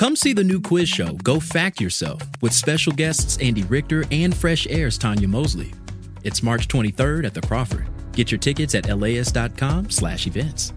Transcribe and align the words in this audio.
Come 0.00 0.16
see 0.16 0.32
the 0.32 0.42
new 0.42 0.62
quiz 0.62 0.88
show, 0.88 1.12
Go 1.22 1.38
Fact 1.38 1.78
Yourself, 1.78 2.22
with 2.40 2.54
special 2.54 2.90
guests 2.90 3.36
Andy 3.36 3.64
Richter 3.64 4.06
and 4.10 4.34
Fresh 4.34 4.66
Air's 4.68 4.96
Tanya 4.96 5.28
Mosley. 5.28 5.74
It's 6.24 6.42
March 6.42 6.68
23rd 6.68 7.26
at 7.26 7.34
the 7.34 7.42
Crawford. 7.42 7.86
Get 8.12 8.32
your 8.32 8.38
tickets 8.38 8.74
at 8.74 8.86
laist.com 8.86 9.90
slash 9.90 10.26
events. 10.26 10.72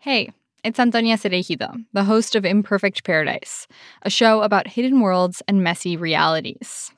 Hey, 0.00 0.30
it's 0.62 0.78
Antonia 0.78 1.16
Cereijido, 1.16 1.82
the 1.94 2.04
host 2.04 2.34
of 2.34 2.44
Imperfect 2.44 3.04
Paradise, 3.04 3.66
a 4.02 4.10
show 4.10 4.42
about 4.42 4.68
hidden 4.68 5.00
worlds 5.00 5.40
and 5.48 5.64
messy 5.64 5.96
realities. 5.96 6.92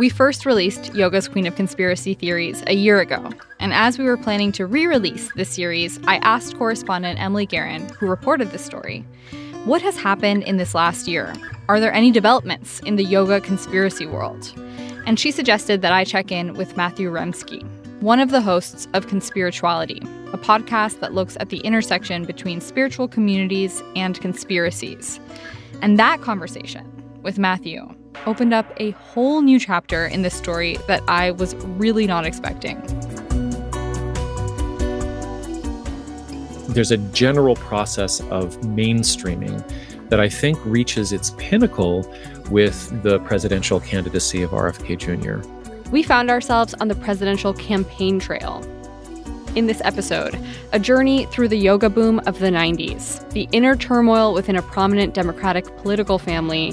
We 0.00 0.08
first 0.08 0.46
released 0.46 0.94
Yoga's 0.94 1.28
Queen 1.28 1.46
of 1.46 1.56
Conspiracy 1.56 2.14
Theories 2.14 2.64
a 2.66 2.72
year 2.72 3.00
ago, 3.00 3.30
and 3.58 3.74
as 3.74 3.98
we 3.98 4.06
were 4.06 4.16
planning 4.16 4.50
to 4.52 4.64
re 4.64 4.86
release 4.86 5.30
this 5.34 5.50
series, 5.50 6.00
I 6.06 6.16
asked 6.22 6.56
correspondent 6.56 7.20
Emily 7.20 7.44
Guerin, 7.44 7.86
who 7.90 8.06
reported 8.06 8.50
this 8.50 8.64
story, 8.64 9.04
what 9.66 9.82
has 9.82 9.98
happened 9.98 10.44
in 10.44 10.56
this 10.56 10.74
last 10.74 11.06
year? 11.06 11.34
Are 11.68 11.80
there 11.80 11.92
any 11.92 12.10
developments 12.10 12.80
in 12.86 12.96
the 12.96 13.04
yoga 13.04 13.42
conspiracy 13.42 14.06
world? 14.06 14.54
And 15.04 15.20
she 15.20 15.30
suggested 15.30 15.82
that 15.82 15.92
I 15.92 16.04
check 16.04 16.32
in 16.32 16.54
with 16.54 16.78
Matthew 16.78 17.10
Remski, 17.10 17.62
one 18.00 18.20
of 18.20 18.30
the 18.30 18.40
hosts 18.40 18.88
of 18.94 19.06
Conspirituality, 19.06 20.02
a 20.32 20.38
podcast 20.38 21.00
that 21.00 21.12
looks 21.12 21.36
at 21.40 21.50
the 21.50 21.58
intersection 21.58 22.24
between 22.24 22.62
spiritual 22.62 23.06
communities 23.06 23.82
and 23.96 24.18
conspiracies. 24.18 25.20
And 25.82 25.98
that 25.98 26.22
conversation 26.22 26.90
with 27.22 27.38
Matthew 27.38 27.94
opened 28.26 28.54
up 28.54 28.66
a 28.78 28.90
whole 28.92 29.42
new 29.42 29.58
chapter 29.58 30.06
in 30.06 30.22
this 30.22 30.34
story 30.34 30.76
that 30.86 31.02
I 31.08 31.30
was 31.32 31.54
really 31.54 32.06
not 32.06 32.24
expecting. 32.26 32.80
There's 36.68 36.90
a 36.90 36.98
general 36.98 37.56
process 37.56 38.20
of 38.30 38.56
mainstreaming 38.60 39.62
that 40.08 40.20
I 40.20 40.28
think 40.28 40.58
reaches 40.64 41.12
its 41.12 41.30
pinnacle 41.38 42.08
with 42.50 43.02
the 43.02 43.20
presidential 43.20 43.80
candidacy 43.80 44.42
of 44.42 44.50
RFK 44.50 44.98
Jr. 44.98 45.48
We 45.90 46.02
found 46.02 46.30
ourselves 46.30 46.74
on 46.74 46.88
the 46.88 46.94
presidential 46.94 47.54
campaign 47.54 48.20
trail. 48.20 48.64
In 49.56 49.66
this 49.66 49.82
episode, 49.84 50.38
a 50.72 50.78
journey 50.78 51.26
through 51.26 51.48
the 51.48 51.56
yoga 51.56 51.90
boom 51.90 52.20
of 52.20 52.38
the 52.38 52.50
90s, 52.50 53.28
the 53.30 53.48
inner 53.50 53.74
turmoil 53.74 54.32
within 54.32 54.54
a 54.54 54.62
prominent 54.62 55.12
Democratic 55.12 55.64
political 55.78 56.20
family, 56.20 56.72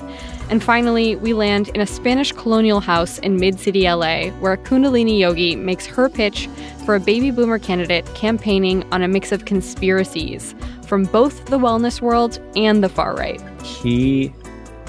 and 0.51 0.63
finally, 0.63 1.15
we 1.15 1.33
land 1.33 1.69
in 1.69 1.81
a 1.81 1.87
Spanish 1.87 2.31
colonial 2.31 2.79
house 2.79 3.17
in 3.19 3.37
mid 3.37 3.59
city 3.59 3.89
LA 3.89 4.29
where 4.39 4.53
a 4.53 4.57
Kundalini 4.57 5.17
yogi 5.17 5.55
makes 5.55 5.87
her 5.87 6.07
pitch 6.07 6.47
for 6.85 6.93
a 6.93 6.99
baby 6.99 7.31
boomer 7.31 7.57
candidate 7.57 8.05
campaigning 8.13 8.83
on 8.93 9.01
a 9.01 9.07
mix 9.07 9.31
of 9.31 9.45
conspiracies 9.45 10.53
from 10.85 11.03
both 11.05 11.45
the 11.45 11.57
wellness 11.57 11.99
world 11.99 12.39
and 12.55 12.83
the 12.83 12.89
far 12.89 13.15
right. 13.15 13.41
He 13.63 14.31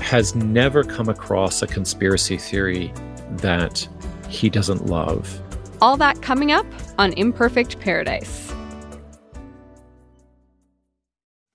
has 0.00 0.34
never 0.34 0.84
come 0.84 1.08
across 1.08 1.62
a 1.62 1.66
conspiracy 1.66 2.36
theory 2.36 2.92
that 3.38 3.88
he 4.28 4.50
doesn't 4.50 4.86
love. 4.86 5.42
All 5.80 5.96
that 5.98 6.22
coming 6.22 6.50
up 6.50 6.66
on 6.98 7.12
Imperfect 7.12 7.78
Paradise. 7.78 8.52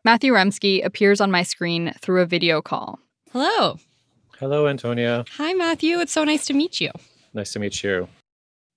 Matthew 0.05 0.33
Remski 0.33 0.83
appears 0.85 1.19
on 1.19 1.31
my 1.31 1.43
screen 1.43 1.93
through 2.01 2.21
a 2.21 2.25
video 2.25 2.61
call. 2.61 2.99
Hello. 3.31 3.77
Hello, 4.39 4.67
Antonia. 4.67 5.25
Hi, 5.37 5.53
Matthew. 5.53 5.99
It's 5.99 6.11
so 6.11 6.23
nice 6.23 6.45
to 6.47 6.53
meet 6.53 6.79
you. 6.81 6.91
Nice 7.33 7.53
to 7.53 7.59
meet 7.59 7.83
you. 7.83 8.07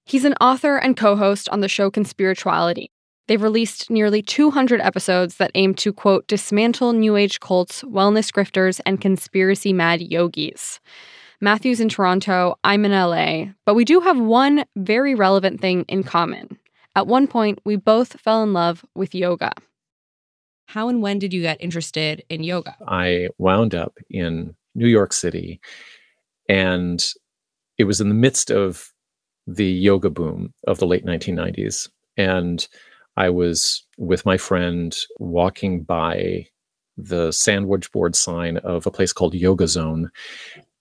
He's 0.04 0.24
an 0.24 0.34
author 0.40 0.76
and 0.76 0.96
co 0.96 1.16
host 1.16 1.48
on 1.48 1.60
the 1.60 1.68
show 1.68 1.90
Conspirituality. 1.90 2.86
They've 3.28 3.42
released 3.42 3.90
nearly 3.90 4.22
200 4.22 4.80
episodes 4.80 5.36
that 5.36 5.50
aim 5.54 5.74
to, 5.74 5.92
quote, 5.92 6.28
dismantle 6.28 6.92
New 6.92 7.16
Age 7.16 7.40
cults, 7.40 7.82
wellness 7.82 8.32
grifters, 8.32 8.80
and 8.86 9.00
conspiracy 9.00 9.72
mad 9.72 10.00
yogis. 10.00 10.78
Matthew's 11.40 11.80
in 11.80 11.88
Toronto, 11.88 12.58
I'm 12.64 12.84
in 12.84 12.92
LA, 12.92 13.52
but 13.64 13.74
we 13.74 13.84
do 13.84 14.00
have 14.00 14.18
one 14.18 14.64
very 14.76 15.14
relevant 15.14 15.60
thing 15.60 15.84
in 15.88 16.02
common. 16.02 16.58
At 16.94 17.06
one 17.06 17.26
point, 17.26 17.60
we 17.64 17.76
both 17.76 18.18
fell 18.20 18.42
in 18.42 18.52
love 18.52 18.84
with 18.94 19.14
yoga. 19.14 19.52
How 20.66 20.88
and 20.88 21.02
when 21.02 21.18
did 21.18 21.32
you 21.32 21.42
get 21.42 21.60
interested 21.60 22.24
in 22.28 22.42
yoga? 22.42 22.76
I 22.88 23.28
wound 23.38 23.74
up 23.74 23.98
in 24.10 24.56
New 24.74 24.88
York 24.88 25.12
City. 25.12 25.60
And 26.48 27.04
it 27.78 27.84
was 27.84 28.00
in 28.00 28.08
the 28.08 28.14
midst 28.14 28.50
of 28.50 28.92
the 29.46 29.66
yoga 29.66 30.10
boom 30.10 30.54
of 30.66 30.78
the 30.78 30.86
late 30.86 31.04
1990s. 31.04 31.88
And 32.16 32.66
I 33.16 33.30
was 33.30 33.84
with 33.98 34.26
my 34.26 34.36
friend 34.36 34.96
walking 35.18 35.82
by 35.82 36.46
the 36.96 37.30
sandwich 37.32 37.92
board 37.92 38.16
sign 38.16 38.56
of 38.58 38.86
a 38.86 38.90
place 38.90 39.12
called 39.12 39.34
Yoga 39.34 39.68
Zone. 39.68 40.10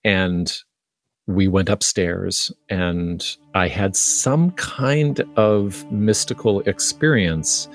And 0.05 0.55
we 1.27 1.47
went 1.47 1.69
upstairs, 1.69 2.51
and 2.69 3.25
I 3.55 3.67
had 3.67 3.95
some 3.95 4.51
kind 4.51 5.19
of 5.35 5.91
mystical 5.91 6.61
experience. 6.61 7.67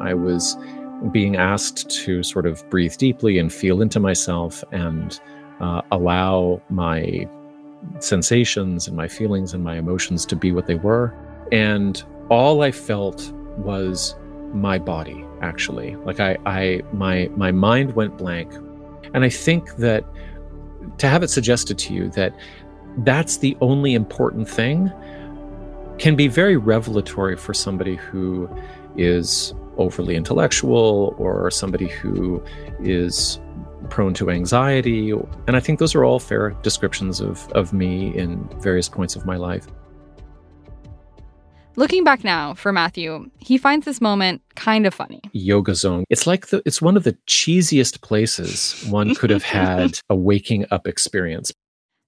I 0.00 0.12
was 0.14 0.56
being 1.10 1.36
asked 1.36 1.90
to 2.04 2.22
sort 2.22 2.46
of 2.46 2.68
breathe 2.70 2.96
deeply 2.96 3.38
and 3.38 3.52
feel 3.52 3.80
into 3.80 3.98
myself 3.98 4.62
and 4.70 5.18
uh, 5.60 5.80
allow 5.90 6.60
my 6.68 7.28
sensations 7.98 8.86
and 8.86 8.96
my 8.96 9.08
feelings 9.08 9.54
and 9.54 9.64
my 9.64 9.76
emotions 9.76 10.26
to 10.26 10.36
be 10.36 10.52
what 10.52 10.66
they 10.66 10.74
were. 10.76 11.14
And 11.50 12.02
all 12.28 12.62
I 12.62 12.70
felt 12.70 13.32
was 13.58 14.14
my 14.52 14.78
body, 14.78 15.24
actually. 15.40 15.96
Like 15.96 16.20
I, 16.20 16.36
I 16.46 16.82
my 16.92 17.28
my 17.36 17.52
mind 17.52 17.94
went 17.94 18.18
blank. 18.18 18.52
And 19.14 19.24
I 19.24 19.28
think 19.28 19.76
that 19.76 20.04
to 20.98 21.08
have 21.08 21.22
it 21.22 21.28
suggested 21.28 21.78
to 21.78 21.94
you 21.94 22.08
that 22.10 22.34
that's 22.98 23.38
the 23.38 23.56
only 23.60 23.94
important 23.94 24.48
thing 24.48 24.92
can 25.98 26.16
be 26.16 26.28
very 26.28 26.56
revelatory 26.56 27.36
for 27.36 27.54
somebody 27.54 27.96
who 27.96 28.48
is 28.96 29.54
overly 29.76 30.16
intellectual 30.16 31.14
or 31.18 31.50
somebody 31.50 31.88
who 31.88 32.42
is 32.80 33.40
prone 33.88 34.14
to 34.14 34.30
anxiety. 34.30 35.10
And 35.46 35.56
I 35.56 35.60
think 35.60 35.78
those 35.78 35.94
are 35.94 36.04
all 36.04 36.18
fair 36.18 36.50
descriptions 36.62 37.20
of, 37.20 37.48
of 37.52 37.72
me 37.72 38.16
in 38.16 38.48
various 38.60 38.88
points 38.88 39.16
of 39.16 39.24
my 39.26 39.36
life. 39.36 39.66
Looking 41.74 42.04
back 42.04 42.22
now 42.22 42.52
for 42.52 42.70
Matthew, 42.70 43.30
he 43.38 43.56
finds 43.56 43.86
this 43.86 44.00
moment 44.00 44.42
kind 44.56 44.86
of 44.86 44.92
funny. 44.92 45.22
Yoga 45.32 45.74
Zone. 45.74 46.04
It's 46.10 46.26
like 46.26 46.48
the 46.48 46.62
it's 46.66 46.82
one 46.82 46.98
of 46.98 47.04
the 47.04 47.16
cheesiest 47.26 48.02
places 48.02 48.84
one 48.90 49.14
could 49.14 49.30
have 49.30 49.42
had 49.42 49.98
a 50.10 50.14
waking 50.14 50.66
up 50.70 50.86
experience. 50.86 51.50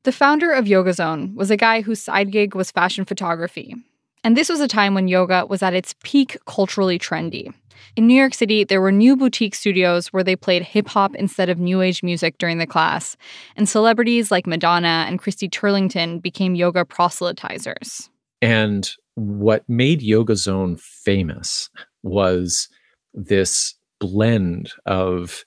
The 0.03 0.13
founder 0.13 0.53
of 0.53 0.67
Yoga 0.67 0.93
Zone 0.93 1.35
was 1.35 1.51
a 1.51 1.57
guy 1.57 1.81
whose 1.81 2.01
side 2.01 2.31
gig 2.31 2.55
was 2.55 2.71
fashion 2.71 3.07
photography. 3.07 3.75
And 4.23 4.37
this 4.37 4.49
was 4.51 4.61
a 4.61 4.69
time 4.69 4.95
when 4.95 5.07
yoga 5.07 5.45
was 5.47 5.63
at 5.63 5.75
its 5.75 5.95
peak 6.03 6.39
culturally 6.47 6.99
trendy. 6.99 7.53
In 7.95 8.07
New 8.07 8.15
York 8.15 8.33
City, 8.33 8.65
there 8.65 8.81
were 8.81 8.91
new 8.91 9.17
boutique 9.17 9.55
studios 9.55 10.09
where 10.09 10.25
they 10.25 10.35
played 10.35 10.63
hip 10.63 10.89
hop 10.89 11.15
instead 11.15 11.51
of 11.51 11.59
new 11.59 11.83
age 11.83 12.03
music 12.03 12.39
during 12.39 12.57
the 12.57 12.67
class, 12.67 13.17
and 13.55 13.69
celebrities 13.69 14.31
like 14.31 14.47
Madonna 14.47 15.05
and 15.07 15.19
Christy 15.19 15.49
Turlington 15.49 16.23
became 16.23 16.55
yoga 16.55 16.85
proselytizers. 16.87 18.09
And 18.41 18.91
what 19.15 19.65
made 19.69 20.03
Yoga 20.03 20.37
Zone 20.37 20.77
famous 20.77 21.71
was 22.03 22.69
this 23.13 23.75
blend 24.01 24.73
of 24.87 25.45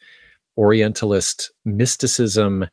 Orientalist 0.58 1.52
mysticism 1.66 2.68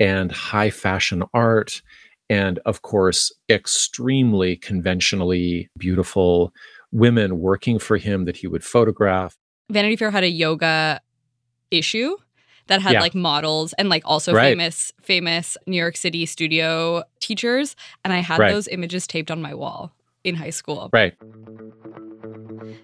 and 0.00 0.32
high 0.32 0.70
fashion 0.70 1.22
art 1.34 1.82
and 2.30 2.58
of 2.66 2.82
course, 2.82 3.32
extremely 3.48 4.56
conventionally 4.56 5.70
beautiful 5.78 6.52
women 6.92 7.38
working 7.38 7.78
for 7.78 7.96
him 7.96 8.24
that 8.26 8.36
he 8.36 8.46
would 8.46 8.64
photograph. 8.64 9.36
Vanity 9.70 9.96
Fair 9.96 10.10
had 10.10 10.24
a 10.24 10.30
yoga 10.30 11.00
issue 11.70 12.16
that 12.66 12.82
had 12.82 12.94
yeah. 12.94 13.00
like 13.00 13.14
models 13.14 13.72
and 13.74 13.88
like 13.88 14.02
also 14.04 14.32
right. 14.32 14.50
famous 14.50 14.92
famous 15.00 15.56
New 15.66 15.76
York 15.76 15.96
City 15.96 16.26
studio 16.26 17.02
teachers 17.20 17.76
and 18.04 18.12
I 18.12 18.18
had 18.18 18.38
right. 18.38 18.52
those 18.52 18.68
images 18.68 19.06
taped 19.06 19.30
on 19.30 19.40
my 19.40 19.54
wall 19.54 19.92
in 20.24 20.34
high 20.34 20.50
school. 20.50 20.90
Right. 20.92 21.14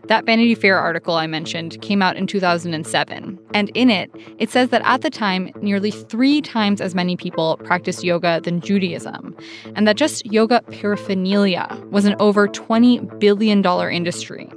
That 0.09 0.27
Vanity 0.27 0.55
Fair 0.55 0.79
article 0.79 1.15
I 1.15 1.27
mentioned 1.27 1.81
came 1.81 2.03
out 2.03 2.17
in 2.17 2.27
2007, 2.27 3.39
and 3.55 3.71
in 3.71 3.91
it, 3.91 4.11
it 4.39 4.51
says 4.51 4.69
that 4.69 4.83
at 4.85 5.01
the 5.01 5.11
time, 5.11 5.51
nearly 5.63 5.91
three 5.91 6.41
times 6.41 6.81
as 6.81 6.95
many 6.95 7.17
people 7.17 7.59
practiced 7.65 8.05
yoga 8.05 8.41
than 8.43 8.61
Judaism, 8.61 9.35
and 9.75 9.89
that 9.89 9.97
just 9.97 10.25
yoga 10.27 10.61
paraphernalia 10.71 11.67
was 11.91 12.05
an 12.05 12.17
over 12.19 12.49
$20 12.49 13.19
billion 13.19 13.65
industry. 13.91 14.51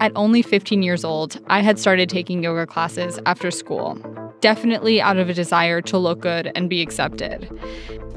At 0.00 0.12
only 0.16 0.42
15 0.42 0.82
years 0.82 1.04
old, 1.04 1.38
I 1.46 1.60
had 1.60 1.78
started 1.78 2.08
taking 2.08 2.42
yoga 2.42 2.66
classes 2.66 3.20
after 3.26 3.50
school, 3.50 3.96
definitely 4.42 5.00
out 5.00 5.16
of 5.16 5.30
a 5.30 5.34
desire 5.34 5.80
to 5.80 5.96
look 5.96 6.20
good 6.20 6.52
and 6.54 6.68
be 6.68 6.82
accepted. 6.82 7.50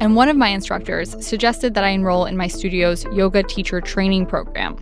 And 0.02 0.18
one 0.18 0.28
of 0.28 0.36
my 0.36 0.50
instructors 0.50 1.16
suggested 1.26 1.74
that 1.76 1.86
I 1.86 1.90
enroll 1.90 2.26
in 2.26 2.36
my 2.36 2.48
studio's 2.48 3.06
yoga 3.06 3.44
teacher 3.44 3.80
training 3.80 4.26
program. 4.26 4.76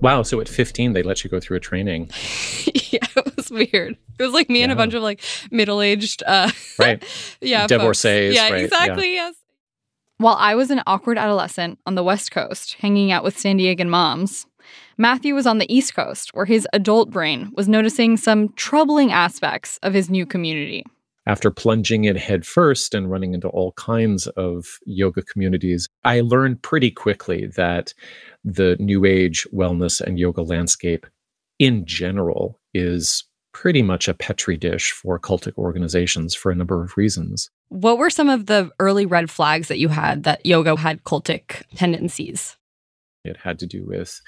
Wow, 0.00 0.22
so 0.22 0.40
at 0.40 0.48
15 0.48 0.94
they 0.94 1.02
let 1.02 1.24
you 1.24 1.28
go 1.28 1.40
through 1.40 1.58
a 1.58 1.60
training. 1.60 2.04
yeah, 2.90 3.00
it 3.16 3.36
was 3.36 3.50
weird. 3.50 3.96
It 4.18 4.22
was 4.22 4.32
like 4.32 4.48
me 4.48 4.60
yeah. 4.60 4.64
and 4.64 4.72
a 4.72 4.76
bunch 4.76 4.94
of 4.94 5.02
like 5.02 5.22
middle-aged 5.50 6.22
uh 6.26 6.50
Right. 6.78 7.04
yeah, 7.40 7.66
divorcees, 7.66 8.34
Yeah, 8.34 8.50
right? 8.50 8.64
exactly, 8.64 9.14
yeah. 9.14 9.26
yes. 9.28 9.34
While 10.18 10.36
I 10.38 10.54
was 10.54 10.70
an 10.70 10.80
awkward 10.86 11.18
adolescent 11.18 11.78
on 11.84 11.94
the 11.94 12.02
West 12.02 12.30
Coast, 12.30 12.74
hanging 12.74 13.12
out 13.12 13.22
with 13.22 13.38
San 13.38 13.58
Diegan 13.58 13.88
moms, 13.88 14.46
Matthew 14.98 15.34
was 15.34 15.46
on 15.46 15.58
the 15.58 15.74
East 15.74 15.94
Coast, 15.94 16.30
where 16.32 16.46
his 16.46 16.66
adult 16.72 17.10
brain 17.10 17.50
was 17.54 17.68
noticing 17.68 18.16
some 18.16 18.48
troubling 18.54 19.12
aspects 19.12 19.78
of 19.82 19.92
his 19.92 20.08
new 20.08 20.24
community. 20.24 20.84
After 21.26 21.50
plunging 21.50 22.04
in 22.04 22.16
headfirst 22.16 22.94
and 22.94 23.10
running 23.10 23.34
into 23.34 23.48
all 23.48 23.72
kinds 23.72 24.26
of 24.28 24.78
yoga 24.86 25.22
communities, 25.22 25.86
I 26.04 26.20
learned 26.20 26.62
pretty 26.62 26.90
quickly 26.90 27.46
that 27.56 27.92
the 28.42 28.76
New 28.78 29.04
Age 29.04 29.46
wellness 29.52 30.00
and 30.00 30.18
yoga 30.18 30.40
landscape 30.42 31.06
in 31.58 31.84
general 31.84 32.58
is 32.72 33.24
pretty 33.52 33.82
much 33.82 34.08
a 34.08 34.14
petri 34.14 34.56
dish 34.56 34.92
for 34.92 35.18
cultic 35.18 35.58
organizations 35.58 36.34
for 36.34 36.50
a 36.50 36.54
number 36.54 36.82
of 36.82 36.96
reasons. 36.96 37.50
What 37.68 37.98
were 37.98 38.10
some 38.10 38.30
of 38.30 38.46
the 38.46 38.70
early 38.78 39.04
red 39.04 39.30
flags 39.30 39.68
that 39.68 39.78
you 39.78 39.88
had 39.88 40.22
that 40.22 40.46
yoga 40.46 40.76
had 40.76 41.04
cultic 41.04 41.64
tendencies? 41.74 42.56
It 43.24 43.36
had 43.38 43.58
to 43.58 43.66
do 43.66 43.84
with 43.84 44.20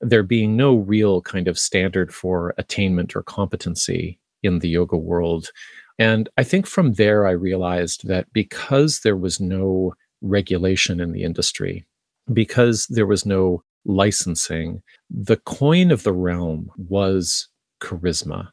there 0.00 0.22
being 0.22 0.56
no 0.56 0.76
real 0.76 1.22
kind 1.22 1.48
of 1.48 1.58
standard 1.58 2.12
for 2.12 2.54
attainment 2.58 3.16
or 3.16 3.22
competency 3.22 4.18
in 4.42 4.58
the 4.58 4.68
yoga 4.68 4.96
world. 4.96 5.50
And 5.98 6.28
I 6.36 6.44
think 6.44 6.66
from 6.66 6.94
there, 6.94 7.26
I 7.26 7.30
realized 7.30 8.06
that 8.06 8.32
because 8.32 9.00
there 9.00 9.16
was 9.16 9.40
no 9.40 9.94
regulation 10.20 11.00
in 11.00 11.12
the 11.12 11.22
industry, 11.22 11.86
because 12.32 12.86
there 12.88 13.06
was 13.06 13.24
no 13.24 13.62
licensing, 13.84 14.82
the 15.08 15.36
coin 15.36 15.90
of 15.90 16.02
the 16.02 16.12
realm 16.12 16.70
was 16.76 17.48
charisma. 17.80 18.48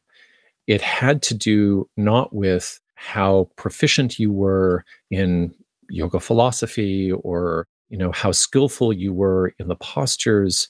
It 0.67 0.81
had 0.81 1.21
to 1.23 1.33
do 1.33 1.89
not 1.97 2.33
with 2.33 2.79
how 2.95 3.49
proficient 3.57 4.19
you 4.19 4.31
were 4.31 4.85
in 5.11 5.53
yoga 5.89 6.19
philosophy 6.19 7.11
or 7.11 7.67
you 7.89 7.97
know 7.97 8.11
how 8.11 8.31
skillful 8.31 8.93
you 8.93 9.13
were 9.13 9.53
in 9.59 9.67
the 9.67 9.75
postures 9.75 10.69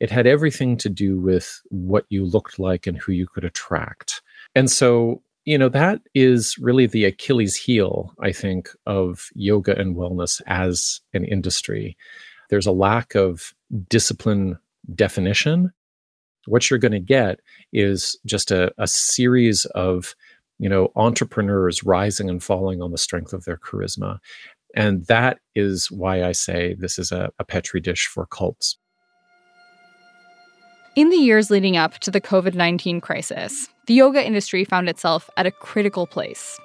it 0.00 0.10
had 0.10 0.26
everything 0.26 0.76
to 0.78 0.88
do 0.88 1.18
with 1.18 1.60
what 1.70 2.04
you 2.08 2.24
looked 2.24 2.58
like 2.58 2.86
and 2.86 2.96
who 2.96 3.12
you 3.12 3.26
could 3.26 3.44
attract. 3.44 4.22
And 4.54 4.70
so, 4.70 5.22
you 5.44 5.58
know, 5.58 5.68
that 5.68 6.00
is 6.14 6.56
really 6.58 6.86
the 6.86 7.04
Achilles 7.04 7.56
heel, 7.56 8.14
I 8.20 8.32
think, 8.32 8.70
of 8.86 9.28
yoga 9.34 9.78
and 9.78 9.96
wellness 9.96 10.40
as 10.46 11.00
an 11.14 11.24
industry. 11.24 11.96
There's 12.50 12.66
a 12.66 12.72
lack 12.72 13.14
of 13.14 13.54
discipline 13.88 14.58
definition. 14.94 15.72
What 16.46 16.70
you're 16.70 16.78
going 16.78 16.92
to 16.92 17.00
get 17.00 17.40
is 17.72 18.16
just 18.24 18.50
a, 18.50 18.72
a 18.78 18.86
series 18.86 19.64
of 19.74 20.14
you 20.58 20.68
know 20.68 20.90
entrepreneurs 20.96 21.82
rising 21.84 22.28
and 22.28 22.42
falling 22.42 22.82
on 22.82 22.90
the 22.90 22.98
strength 22.98 23.32
of 23.32 23.44
their 23.44 23.56
charisma 23.56 24.18
and 24.74 25.06
that 25.06 25.38
is 25.54 25.88
why 25.90 26.24
i 26.24 26.32
say 26.32 26.74
this 26.78 26.98
is 26.98 27.12
a, 27.12 27.30
a 27.38 27.44
petri 27.44 27.80
dish 27.80 28.06
for 28.06 28.26
cults 28.26 28.76
in 30.98 31.10
the 31.10 31.16
years 31.16 31.48
leading 31.48 31.76
up 31.76 31.96
to 32.00 32.10
the 32.10 32.20
COVID 32.20 32.54
19 32.54 33.00
crisis, 33.00 33.68
the 33.86 33.94
yoga 33.94 34.26
industry 34.26 34.64
found 34.64 34.88
itself 34.88 35.30
at 35.36 35.46
a 35.46 35.52
critical 35.52 36.08
place. 36.08 36.58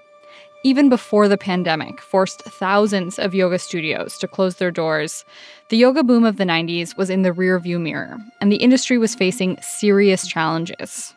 Even 0.64 0.90
before 0.90 1.28
the 1.28 1.38
pandemic 1.38 2.02
forced 2.02 2.42
thousands 2.42 3.20
of 3.20 3.36
yoga 3.36 3.60
studios 3.60 4.18
to 4.18 4.28
close 4.28 4.56
their 4.56 4.72
doors, 4.72 5.24
the 5.70 5.78
yoga 5.78 6.04
boom 6.04 6.24
of 6.24 6.38
the 6.38 6.46
90s 6.46 6.98
was 6.98 7.12
in 7.12 7.22
the 7.22 7.30
rearview 7.30 7.80
mirror, 7.80 8.18
and 8.42 8.52
the 8.52 8.56
industry 8.56 8.98
was 8.98 9.14
facing 9.14 9.56
serious 9.62 10.26
challenges. 10.26 11.14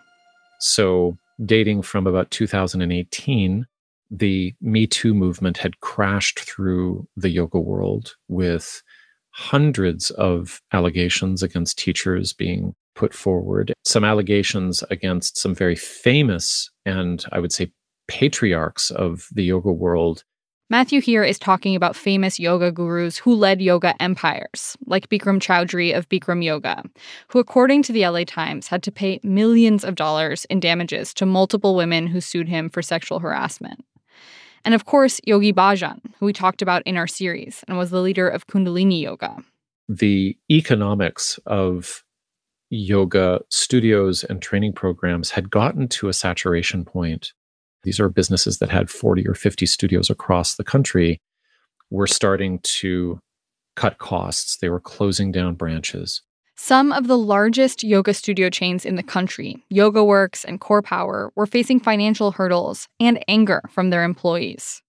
So, 0.59 1.17
dating 1.43 1.83
from 1.83 2.07
about 2.07 2.31
2018, 2.31 3.67
the 4.11 4.55
Me 4.61 4.87
Too 4.87 5.15
movement 5.15 5.57
had 5.57 5.81
crashed 5.81 6.41
through 6.41 7.09
the 7.17 7.31
yoga 7.31 7.61
world 7.61 8.15
with 8.29 8.83
hundreds 9.31 10.11
of 10.11 10.61
allegations 10.75 11.43
against 11.43 11.79
teachers 11.79 12.35
being 12.35 12.75
put 12.97 13.15
forward 13.15 13.73
some 13.85 14.03
allegations 14.03 14.83
against 14.91 15.39
some 15.39 15.55
very 15.55 15.77
famous 15.77 16.71
and 16.85 17.25
I 17.31 17.39
would 17.39 17.53
say 17.53 17.71
patriarchs 18.09 18.91
of 18.91 19.29
the 19.33 19.45
yoga 19.45 19.71
world. 19.71 20.25
Matthew 20.69 21.01
here 21.01 21.23
is 21.23 21.39
talking 21.39 21.77
about 21.77 21.95
famous 21.95 22.41
yoga 22.41 22.73
gurus 22.73 23.19
who 23.19 23.37
led 23.37 23.63
yoga 23.63 23.95
empires, 24.03 24.77
like 24.87 25.09
Bikram 25.09 25.41
Choudhury 25.41 25.97
of 25.97 26.09
Bikram 26.09 26.43
Yoga, 26.43 26.83
who, 27.29 27.39
according 27.39 27.85
to 27.85 27.93
the 27.93 28.09
LA 28.09 28.25
Times, 28.25 28.67
had 28.67 28.83
to 28.83 28.91
pay 28.91 29.21
millions 29.23 29.85
of 29.85 29.95
dollars 29.95 30.45
in 30.47 30.59
damages 30.59 31.15
to 31.15 31.27
multiple 31.27 31.77
women 31.77 32.09
who 32.09 32.21
sued 32.21 32.49
him 32.49 32.69
for 32.69 32.83
sexual 32.83 33.21
harassment. 33.21 33.85
And 34.65 34.75
of 34.75 34.87
course, 34.87 35.21
Yogi 35.23 35.53
Bhajan, 35.53 36.01
who 36.19 36.27
we 36.27 36.33
talked 36.33 36.63
about 36.63 36.83
in 36.85 36.97
our 36.97 37.07
series 37.07 37.63
and 37.69 37.79
was 37.79 37.91
the 37.91 38.03
leader 38.03 38.29
of 38.29 38.49
Kundalini 38.49 39.01
Yoga. 39.01 39.37
The 39.89 40.37
economics 40.51 41.39
of 41.47 42.03
yoga 42.77 43.41
studios 43.51 44.25
and 44.25 44.41
training 44.43 44.73
programs 44.73 45.31
had 45.31 45.51
gotten 45.51 45.89
to 45.89 46.09
a 46.09 46.13
saturation 46.13 46.85
point. 46.85 47.33
These 47.83 48.01
are 48.01 48.09
businesses 48.09 48.59
that 48.59 48.71
had 48.71 48.91
40 48.91 49.27
or 49.27 49.35
50 49.35 49.67
studios 49.67 50.11
across 50.11 50.57
the 50.57 50.65
country, 50.65 51.21
were 51.91 52.07
starting 52.07 52.59
to 52.61 53.21
cut 53.77 53.99
costs. 53.99 54.57
They 54.57 54.69
were 54.69 54.81
closing 54.81 55.31
down 55.31 55.55
branches. 55.55 56.23
Some 56.57 56.91
of 56.91 57.07
the 57.07 57.19
largest 57.19 57.85
yoga 57.85 58.15
studio 58.15 58.49
chains 58.49 58.87
in 58.87 58.97
the 58.97 59.03
country, 59.03 59.63
Yoga 59.69 60.03
Works 60.03 60.45
and 60.45 60.59
Core 60.59 60.83
Power, 60.83 61.31
were 61.37 61.47
facing 61.47 61.79
financial 61.79 62.33
hurdles 62.33 62.89
and 62.99 63.23
anger 63.29 63.63
from 63.71 63.91
their 63.91 64.05
employees. 64.05 64.83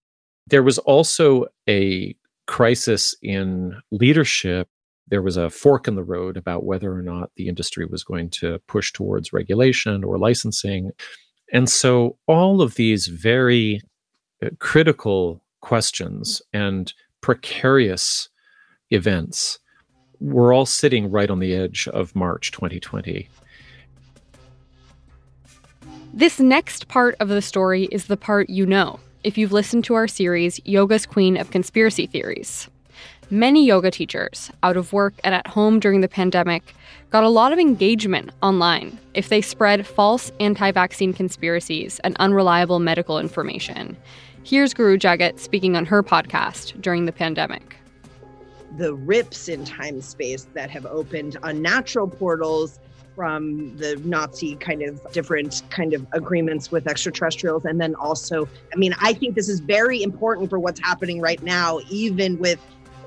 There 0.46 0.62
was 0.62 0.78
also 0.78 1.44
a 1.68 2.16
crisis 2.46 3.14
in 3.22 3.76
leadership 3.90 4.68
there 5.10 5.22
was 5.22 5.36
a 5.36 5.50
fork 5.50 5.88
in 5.88 5.94
the 5.94 6.04
road 6.04 6.36
about 6.36 6.64
whether 6.64 6.92
or 6.92 7.02
not 7.02 7.30
the 7.36 7.48
industry 7.48 7.86
was 7.86 8.04
going 8.04 8.30
to 8.30 8.58
push 8.66 8.92
towards 8.92 9.32
regulation 9.32 10.04
or 10.04 10.18
licensing. 10.18 10.90
And 11.52 11.68
so 11.68 12.18
all 12.26 12.60
of 12.60 12.74
these 12.74 13.06
very 13.06 13.80
uh, 14.44 14.50
critical 14.58 15.42
questions 15.60 16.42
and 16.52 16.92
precarious 17.20 18.28
events 18.90 19.58
were 20.20 20.52
all 20.52 20.66
sitting 20.66 21.10
right 21.10 21.30
on 21.30 21.38
the 21.38 21.54
edge 21.54 21.88
of 21.88 22.14
March 22.14 22.50
2020. 22.52 23.28
This 26.12 26.40
next 26.40 26.88
part 26.88 27.14
of 27.20 27.28
the 27.28 27.42
story 27.42 27.84
is 27.92 28.06
the 28.06 28.16
part 28.16 28.50
you 28.50 28.66
know 28.66 28.98
if 29.24 29.36
you've 29.36 29.52
listened 29.52 29.84
to 29.84 29.94
our 29.94 30.08
series, 30.08 30.60
Yoga's 30.60 31.04
Queen 31.04 31.36
of 31.36 31.50
Conspiracy 31.50 32.06
Theories. 32.06 32.68
Many 33.30 33.66
yoga 33.66 33.90
teachers, 33.90 34.50
out 34.62 34.78
of 34.78 34.94
work 34.94 35.12
and 35.22 35.34
at 35.34 35.46
home 35.46 35.80
during 35.80 36.00
the 36.00 36.08
pandemic, 36.08 36.74
got 37.10 37.24
a 37.24 37.28
lot 37.28 37.52
of 37.52 37.58
engagement 37.58 38.30
online 38.42 38.98
if 39.12 39.28
they 39.28 39.42
spread 39.42 39.86
false 39.86 40.32
anti 40.40 40.72
vaccine 40.72 41.12
conspiracies 41.12 41.98
and 42.04 42.16
unreliable 42.16 42.78
medical 42.78 43.18
information. 43.18 43.98
Here's 44.44 44.72
Guru 44.72 44.96
Jagat 44.96 45.40
speaking 45.40 45.76
on 45.76 45.84
her 45.84 46.02
podcast 46.02 46.80
during 46.80 47.04
the 47.04 47.12
pandemic. 47.12 47.76
The 48.78 48.94
rips 48.94 49.50
in 49.50 49.66
time 49.66 50.00
space 50.00 50.46
that 50.54 50.70
have 50.70 50.86
opened 50.86 51.36
unnatural 51.42 52.08
portals 52.08 52.80
from 53.14 53.76
the 53.76 54.00
Nazi 54.04 54.54
kind 54.54 54.80
of 54.80 55.02
different 55.12 55.64
kind 55.68 55.92
of 55.92 56.06
agreements 56.12 56.70
with 56.70 56.86
extraterrestrials. 56.86 57.66
And 57.66 57.78
then 57.78 57.94
also, 57.96 58.48
I 58.72 58.76
mean, 58.76 58.94
I 59.02 59.12
think 59.12 59.34
this 59.34 59.50
is 59.50 59.60
very 59.60 60.02
important 60.02 60.48
for 60.48 60.58
what's 60.58 60.80
happening 60.80 61.20
right 61.20 61.42
now, 61.42 61.80
even 61.90 62.38
with 62.38 62.58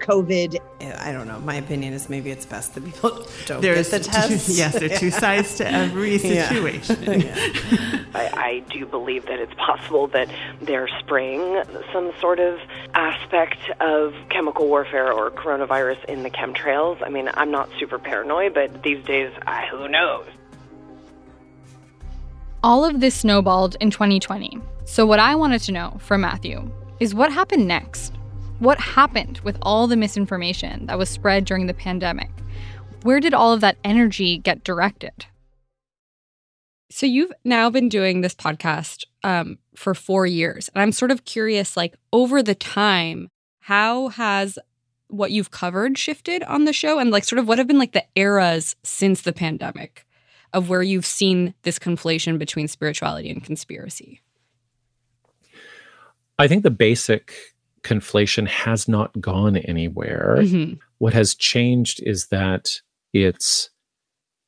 COVID. 0.01 0.57
I 0.99 1.11
don't 1.11 1.27
know. 1.27 1.39
My 1.39 1.55
opinion 1.55 1.93
is 1.93 2.09
maybe 2.09 2.31
it's 2.31 2.45
best 2.45 2.75
that 2.75 2.83
people 2.83 3.25
don't 3.45 3.61
There's 3.61 3.89
get 3.89 4.03
the 4.03 4.09
test. 4.09 4.47
Two, 4.47 4.53
yes, 4.55 4.79
there 4.79 4.91
are 4.91 4.97
two 4.97 5.11
sides 5.25 5.55
to 5.57 5.71
every 5.71 6.17
situation. 6.17 7.03
Yeah. 7.03 7.13
yeah. 7.13 8.03
I, 8.13 8.29
I 8.33 8.63
do 8.71 8.85
believe 8.85 9.25
that 9.27 9.39
it's 9.39 9.53
possible 9.53 10.07
that 10.07 10.29
they're 10.61 10.89
spraying 10.99 11.63
some 11.93 12.11
sort 12.19 12.39
of 12.39 12.59
aspect 12.93 13.59
of 13.79 14.13
chemical 14.29 14.67
warfare 14.67 15.11
or 15.11 15.31
coronavirus 15.31 16.03
in 16.05 16.23
the 16.23 16.29
chemtrails. 16.29 17.01
I 17.05 17.09
mean, 17.09 17.29
I'm 17.33 17.51
not 17.51 17.69
super 17.79 17.99
paranoid, 17.99 18.53
but 18.53 18.83
these 18.83 19.03
days, 19.05 19.31
I, 19.47 19.67
who 19.67 19.87
knows? 19.87 20.27
All 22.63 22.85
of 22.85 22.99
this 22.99 23.15
snowballed 23.15 23.75
in 23.79 23.89
2020. 23.89 24.59
So, 24.85 25.05
what 25.05 25.19
I 25.19 25.35
wanted 25.35 25.61
to 25.63 25.71
know 25.71 25.97
from 25.99 26.21
Matthew 26.21 26.69
is 26.99 27.15
what 27.15 27.31
happened 27.31 27.67
next? 27.67 28.13
What 28.61 28.79
happened 28.79 29.39
with 29.39 29.57
all 29.63 29.87
the 29.87 29.97
misinformation 29.97 30.85
that 30.85 30.99
was 30.99 31.09
spread 31.09 31.45
during 31.45 31.65
the 31.65 31.73
pandemic? 31.73 32.29
Where 33.01 33.19
did 33.19 33.33
all 33.33 33.53
of 33.53 33.61
that 33.61 33.77
energy 33.83 34.37
get 34.37 34.63
directed? 34.63 35.25
So 36.91 37.07
you've 37.07 37.31
now 37.43 37.71
been 37.71 37.89
doing 37.89 38.21
this 38.21 38.35
podcast 38.35 39.05
um, 39.23 39.57
for 39.75 39.95
four 39.95 40.27
years, 40.27 40.69
and 40.75 40.81
I'm 40.83 40.91
sort 40.91 41.09
of 41.09 41.25
curious, 41.25 41.75
like 41.75 41.95
over 42.13 42.43
the 42.43 42.53
time, 42.53 43.29
How 43.61 44.09
has 44.09 44.59
what 45.07 45.31
you've 45.31 45.49
covered 45.49 45.97
shifted 45.97 46.43
on 46.43 46.65
the 46.65 46.73
show 46.73 46.99
and 46.99 47.09
like 47.09 47.23
sort 47.23 47.39
of 47.39 47.47
what 47.47 47.57
have 47.57 47.65
been 47.65 47.79
like 47.79 47.93
the 47.93 48.05
eras 48.13 48.75
since 48.83 49.23
the 49.23 49.33
pandemic 49.33 50.05
of 50.53 50.69
where 50.69 50.83
you've 50.83 51.07
seen 51.07 51.55
this 51.63 51.79
conflation 51.79 52.37
between 52.37 52.67
spirituality 52.67 53.31
and 53.31 53.43
conspiracy? 53.43 54.21
I 56.37 56.47
think 56.47 56.61
the 56.61 56.69
basic 56.69 57.33
conflation 57.83 58.47
has 58.47 58.87
not 58.87 59.19
gone 59.19 59.57
anywhere. 59.57 60.37
Mm-hmm. 60.39 60.75
What 60.99 61.13
has 61.13 61.35
changed 61.35 62.01
is 62.03 62.27
that 62.27 62.81
its 63.13 63.69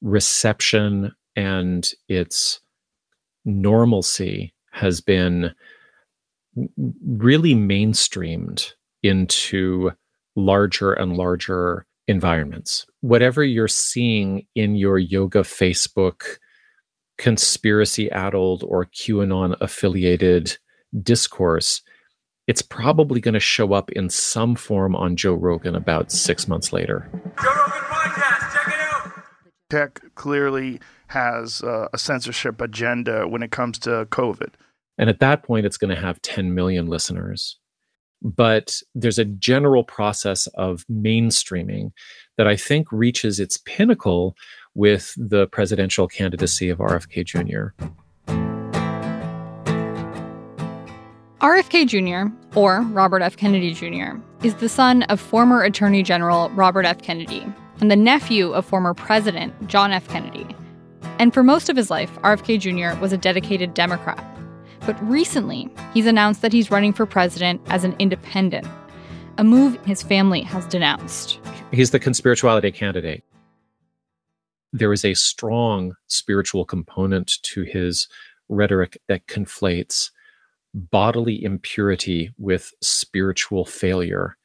reception 0.01 1.13
and 1.35 1.89
its 2.07 2.59
normalcy 3.45 4.53
has 4.71 5.01
been 5.01 5.53
really 7.07 7.55
mainstreamed 7.55 8.71
into 9.01 9.91
larger 10.35 10.93
and 10.93 11.17
larger 11.17 11.85
environments. 12.07 12.85
Whatever 13.01 13.43
you're 13.43 13.67
seeing 13.67 14.45
in 14.55 14.75
your 14.75 14.97
yoga 14.99 15.39
Facebook 15.39 16.37
conspiracy 17.17 18.11
addled 18.11 18.63
or 18.63 18.85
QAnon 18.85 19.55
affiliated 19.61 20.57
discourse, 21.01 21.81
it's 22.47 22.61
probably 22.61 23.21
going 23.21 23.33
to 23.33 23.39
show 23.39 23.73
up 23.73 23.91
in 23.91 24.09
some 24.09 24.55
form 24.55 24.95
on 24.95 25.15
Joe 25.15 25.33
Rogan 25.33 25.75
about 25.75 26.11
six 26.11 26.47
months 26.47 26.73
later. 26.73 27.09
Joe 27.41 27.49
Rogan 27.49 27.81
podcast, 27.83 28.53
check 28.53 28.67
it 28.67 28.79
out. 28.79 29.11
Tech 29.69 30.01
clearly 30.15 30.79
has 31.07 31.61
uh, 31.61 31.87
a 31.93 31.97
censorship 31.97 32.59
agenda 32.59 33.27
when 33.27 33.43
it 33.43 33.51
comes 33.51 33.79
to 33.79 34.07
COVID. 34.11 34.49
And 34.97 35.09
at 35.09 35.19
that 35.19 35.43
point, 35.43 35.65
it's 35.65 35.77
going 35.77 35.95
to 35.95 36.01
have 36.01 36.21
10 36.21 36.53
million 36.53 36.87
listeners. 36.87 37.57
But 38.21 38.77
there's 38.95 39.19
a 39.19 39.25
general 39.25 39.83
process 39.83 40.47
of 40.55 40.85
mainstreaming 40.89 41.91
that 42.37 42.47
I 42.47 42.55
think 42.55 42.91
reaches 42.91 43.39
its 43.39 43.57
pinnacle 43.57 44.35
with 44.75 45.13
the 45.17 45.47
presidential 45.47 46.07
candidacy 46.07 46.69
of 46.69 46.79
RFK 46.79 47.25
Jr. 47.25 47.85
RFK 51.43 51.85
Jr., 51.85 52.33
or 52.57 52.83
Robert 52.83 53.21
F. 53.21 53.35
Kennedy 53.35 53.73
Jr., 53.73 54.17
is 54.45 54.55
the 54.55 54.69
son 54.69 55.03
of 55.03 55.19
former 55.19 55.61
Attorney 55.61 56.01
General 56.01 56.49
Robert 56.51 56.85
F. 56.85 57.01
Kennedy 57.01 57.45
and 57.81 57.91
the 57.91 57.97
nephew 57.97 58.53
of 58.53 58.65
former 58.65 58.93
President 58.93 59.53
John 59.67 59.91
F. 59.91 60.07
Kennedy. 60.07 60.47
And 61.19 61.33
for 61.33 61.43
most 61.43 61.67
of 61.67 61.75
his 61.75 61.89
life, 61.89 62.09
RFK 62.21 62.61
Jr. 62.61 62.97
was 63.01 63.11
a 63.11 63.17
dedicated 63.17 63.73
Democrat. 63.73 64.23
But 64.85 64.97
recently, 65.05 65.69
he's 65.93 66.05
announced 66.05 66.41
that 66.43 66.53
he's 66.53 66.71
running 66.71 66.93
for 66.93 67.05
president 67.05 67.59
as 67.67 67.83
an 67.83 67.93
independent, 67.99 68.65
a 69.37 69.43
move 69.43 69.77
his 69.85 70.01
family 70.01 70.43
has 70.43 70.65
denounced. 70.67 71.41
He's 71.73 71.91
the 71.91 71.99
conspirituality 71.99 72.73
candidate. 72.73 73.25
There 74.71 74.93
is 74.93 75.03
a 75.03 75.13
strong 75.13 75.95
spiritual 76.07 76.63
component 76.63 77.33
to 77.41 77.63
his 77.63 78.07
rhetoric 78.47 78.97
that 79.09 79.27
conflates 79.27 80.09
bodily 80.73 81.43
impurity 81.43 82.31
with 82.37 82.71
spiritual 82.81 83.65
failure. 83.65 84.35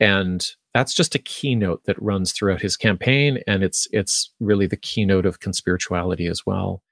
And 0.00 0.46
that's 0.72 0.94
just 0.94 1.14
a 1.14 1.20
keynote 1.20 1.82
that 1.86 2.00
runs 2.02 2.32
throughout 2.32 2.60
his 2.60 2.76
campaign 2.76 3.38
and 3.46 3.62
it's 3.62 3.86
it's 3.92 4.32
really 4.40 4.66
the 4.66 4.76
keynote 4.76 5.26
of 5.26 5.40
conspirituality 5.40 6.28
as 6.30 6.42
well. 6.46 6.82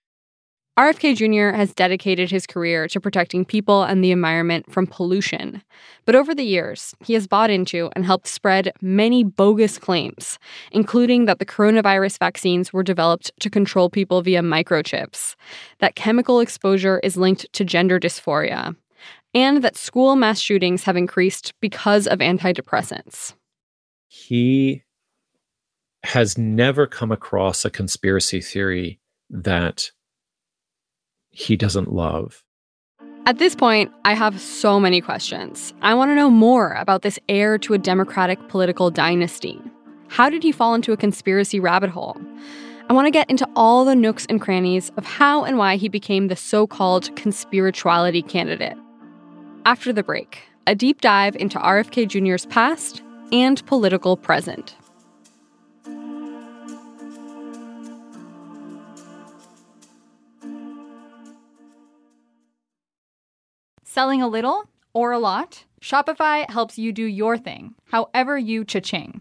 RFK 0.78 1.14
Jr. 1.16 1.54
has 1.54 1.74
dedicated 1.74 2.30
his 2.30 2.46
career 2.46 2.88
to 2.88 2.98
protecting 2.98 3.44
people 3.44 3.82
and 3.82 4.02
the 4.02 4.10
environment 4.10 4.72
from 4.72 4.86
pollution. 4.86 5.62
But 6.06 6.14
over 6.14 6.34
the 6.34 6.46
years, 6.46 6.94
he 7.04 7.12
has 7.12 7.26
bought 7.26 7.50
into 7.50 7.90
and 7.94 8.06
helped 8.06 8.26
spread 8.26 8.72
many 8.80 9.22
bogus 9.22 9.76
claims, 9.76 10.38
including 10.70 11.26
that 11.26 11.38
the 11.40 11.44
coronavirus 11.44 12.18
vaccines 12.18 12.72
were 12.72 12.82
developed 12.82 13.30
to 13.40 13.50
control 13.50 13.90
people 13.90 14.22
via 14.22 14.40
microchips, 14.40 15.34
that 15.80 15.94
chemical 15.94 16.40
exposure 16.40 17.00
is 17.00 17.18
linked 17.18 17.52
to 17.52 17.64
gender 17.66 18.00
dysphoria, 18.00 18.74
and 19.34 19.62
that 19.62 19.76
school 19.76 20.16
mass 20.16 20.40
shootings 20.40 20.84
have 20.84 20.96
increased 20.96 21.52
because 21.60 22.06
of 22.06 22.20
antidepressants. 22.20 23.34
He 24.08 24.84
has 26.04 26.38
never 26.38 26.86
come 26.86 27.12
across 27.12 27.66
a 27.66 27.70
conspiracy 27.70 28.40
theory 28.40 29.00
that 29.28 29.90
he 31.32 31.56
doesn't 31.56 31.92
love. 31.92 32.44
At 33.24 33.38
this 33.38 33.54
point, 33.54 33.90
I 34.04 34.14
have 34.14 34.40
so 34.40 34.78
many 34.80 35.00
questions. 35.00 35.72
I 35.80 35.94
want 35.94 36.10
to 36.10 36.16
know 36.16 36.30
more 36.30 36.72
about 36.74 37.02
this 37.02 37.18
heir 37.28 37.56
to 37.58 37.74
a 37.74 37.78
democratic 37.78 38.48
political 38.48 38.90
dynasty. 38.90 39.60
How 40.08 40.28
did 40.28 40.42
he 40.42 40.52
fall 40.52 40.74
into 40.74 40.92
a 40.92 40.96
conspiracy 40.96 41.58
rabbit 41.58 41.90
hole? 41.90 42.20
I 42.90 42.92
want 42.92 43.06
to 43.06 43.12
get 43.12 43.30
into 43.30 43.48
all 43.56 43.84
the 43.84 43.94
nooks 43.94 44.26
and 44.26 44.40
crannies 44.40 44.90
of 44.96 45.06
how 45.06 45.44
and 45.44 45.56
why 45.56 45.76
he 45.76 45.88
became 45.88 46.28
the 46.28 46.36
so 46.36 46.66
called 46.66 47.14
conspirituality 47.16 48.28
candidate. 48.28 48.76
After 49.64 49.92
the 49.92 50.02
break, 50.02 50.42
a 50.66 50.74
deep 50.74 51.00
dive 51.00 51.36
into 51.36 51.58
RFK 51.58 52.08
Jr.'s 52.08 52.46
past 52.46 53.02
and 53.30 53.64
political 53.66 54.16
present. 54.16 54.76
Selling 63.94 64.22
a 64.22 64.26
little 64.26 64.70
or 64.94 65.12
a 65.12 65.18
lot? 65.18 65.66
Shopify 65.82 66.48
helps 66.48 66.78
you 66.78 66.92
do 66.92 67.04
your 67.04 67.36
thing, 67.36 67.74
however 67.84 68.38
you 68.38 68.64
cha-ching. 68.64 69.20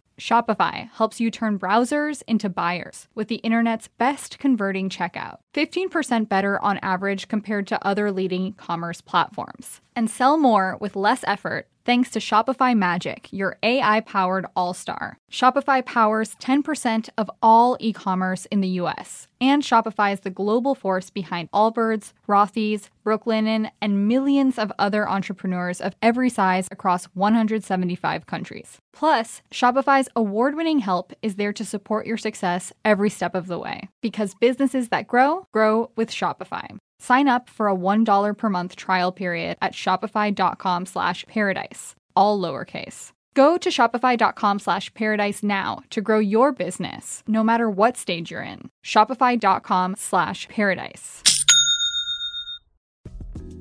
Shopify 0.19 0.89
helps 0.91 1.19
you 1.19 1.31
turn 1.31 1.57
browsers 1.57 2.21
into 2.27 2.49
buyers 2.49 3.07
with 3.15 3.27
the 3.27 3.35
internet's 3.35 3.87
best 3.87 4.37
converting 4.39 4.89
checkout. 4.89 5.37
15% 5.53 6.29
better 6.29 6.59
on 6.61 6.77
average 6.79 7.27
compared 7.27 7.67
to 7.67 7.85
other 7.85 8.11
leading 8.11 8.53
commerce 8.53 9.01
platforms. 9.01 9.81
And 9.95 10.09
sell 10.09 10.37
more 10.37 10.77
with 10.79 10.95
less 10.95 11.23
effort 11.27 11.67
thanks 11.85 12.09
to 12.11 12.19
Shopify 12.19 12.77
Magic, 12.77 13.27
your 13.31 13.57
AI 13.63 14.01
powered 14.01 14.45
all 14.55 14.73
star. 14.73 15.17
Shopify 15.31 15.85
powers 15.85 16.35
10% 16.35 17.09
of 17.17 17.29
all 17.41 17.77
e 17.79 17.93
commerce 17.93 18.45
in 18.47 18.61
the 18.61 18.67
US, 18.81 19.27
and 19.39 19.63
Shopify 19.63 20.13
is 20.13 20.21
the 20.21 20.29
global 20.29 20.75
force 20.75 21.09
behind 21.09 21.49
Allbirds, 21.51 22.13
Rothy's, 22.27 22.89
Brooklinen, 23.05 23.71
and 23.81 24.07
millions 24.07 24.59
of 24.59 24.71
other 24.77 25.09
entrepreneurs 25.09 25.81
of 25.81 25.95
every 26.01 26.29
size 26.29 26.67
across 26.71 27.05
175 27.05 28.27
countries. 28.27 28.77
Plus, 28.93 29.41
Shopify's 29.49 30.09
award 30.15 30.55
winning 30.55 30.79
help 30.79 31.13
is 31.21 31.35
there 31.35 31.53
to 31.53 31.65
support 31.65 32.05
your 32.05 32.17
success 32.17 32.71
every 32.85 33.09
step 33.09 33.33
of 33.33 33.47
the 33.47 33.57
way. 33.57 33.89
Because 34.01 34.35
businesses 34.35 34.89
that 34.89 35.07
grow, 35.07 35.40
grow 35.51 35.91
with 35.95 36.11
Shopify. 36.11 36.77
Sign 36.99 37.27
up 37.27 37.49
for 37.49 37.67
a 37.67 37.75
$1 37.75 38.37
per 38.37 38.49
month 38.49 38.75
trial 38.75 39.11
period 39.11 39.57
at 39.61 39.73
shopify.com 39.73 40.85
slash 40.85 41.25
paradise, 41.27 41.95
all 42.15 42.39
lowercase. 42.39 43.11
Go 43.33 43.57
to 43.57 43.69
shopify.com 43.69 44.59
slash 44.59 44.93
paradise 44.93 45.41
now 45.41 45.79
to 45.89 46.01
grow 46.01 46.19
your 46.19 46.51
business, 46.51 47.23
no 47.27 47.43
matter 47.43 47.69
what 47.69 47.95
stage 47.95 48.29
you're 48.29 48.41
in. 48.41 48.69
Shopify.com 48.85 49.95
slash 49.97 50.47
paradise. 50.49 51.23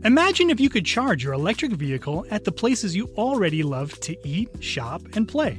Imagine 0.04 0.48
if 0.48 0.58
you 0.58 0.70
could 0.70 0.86
charge 0.86 1.24
your 1.24 1.34
electric 1.34 1.72
vehicle 1.72 2.24
at 2.30 2.44
the 2.44 2.52
places 2.52 2.96
you 2.96 3.08
already 3.16 3.62
love 3.62 4.00
to 4.00 4.16
eat, 4.26 4.48
shop, 4.60 5.02
and 5.14 5.28
play. 5.28 5.58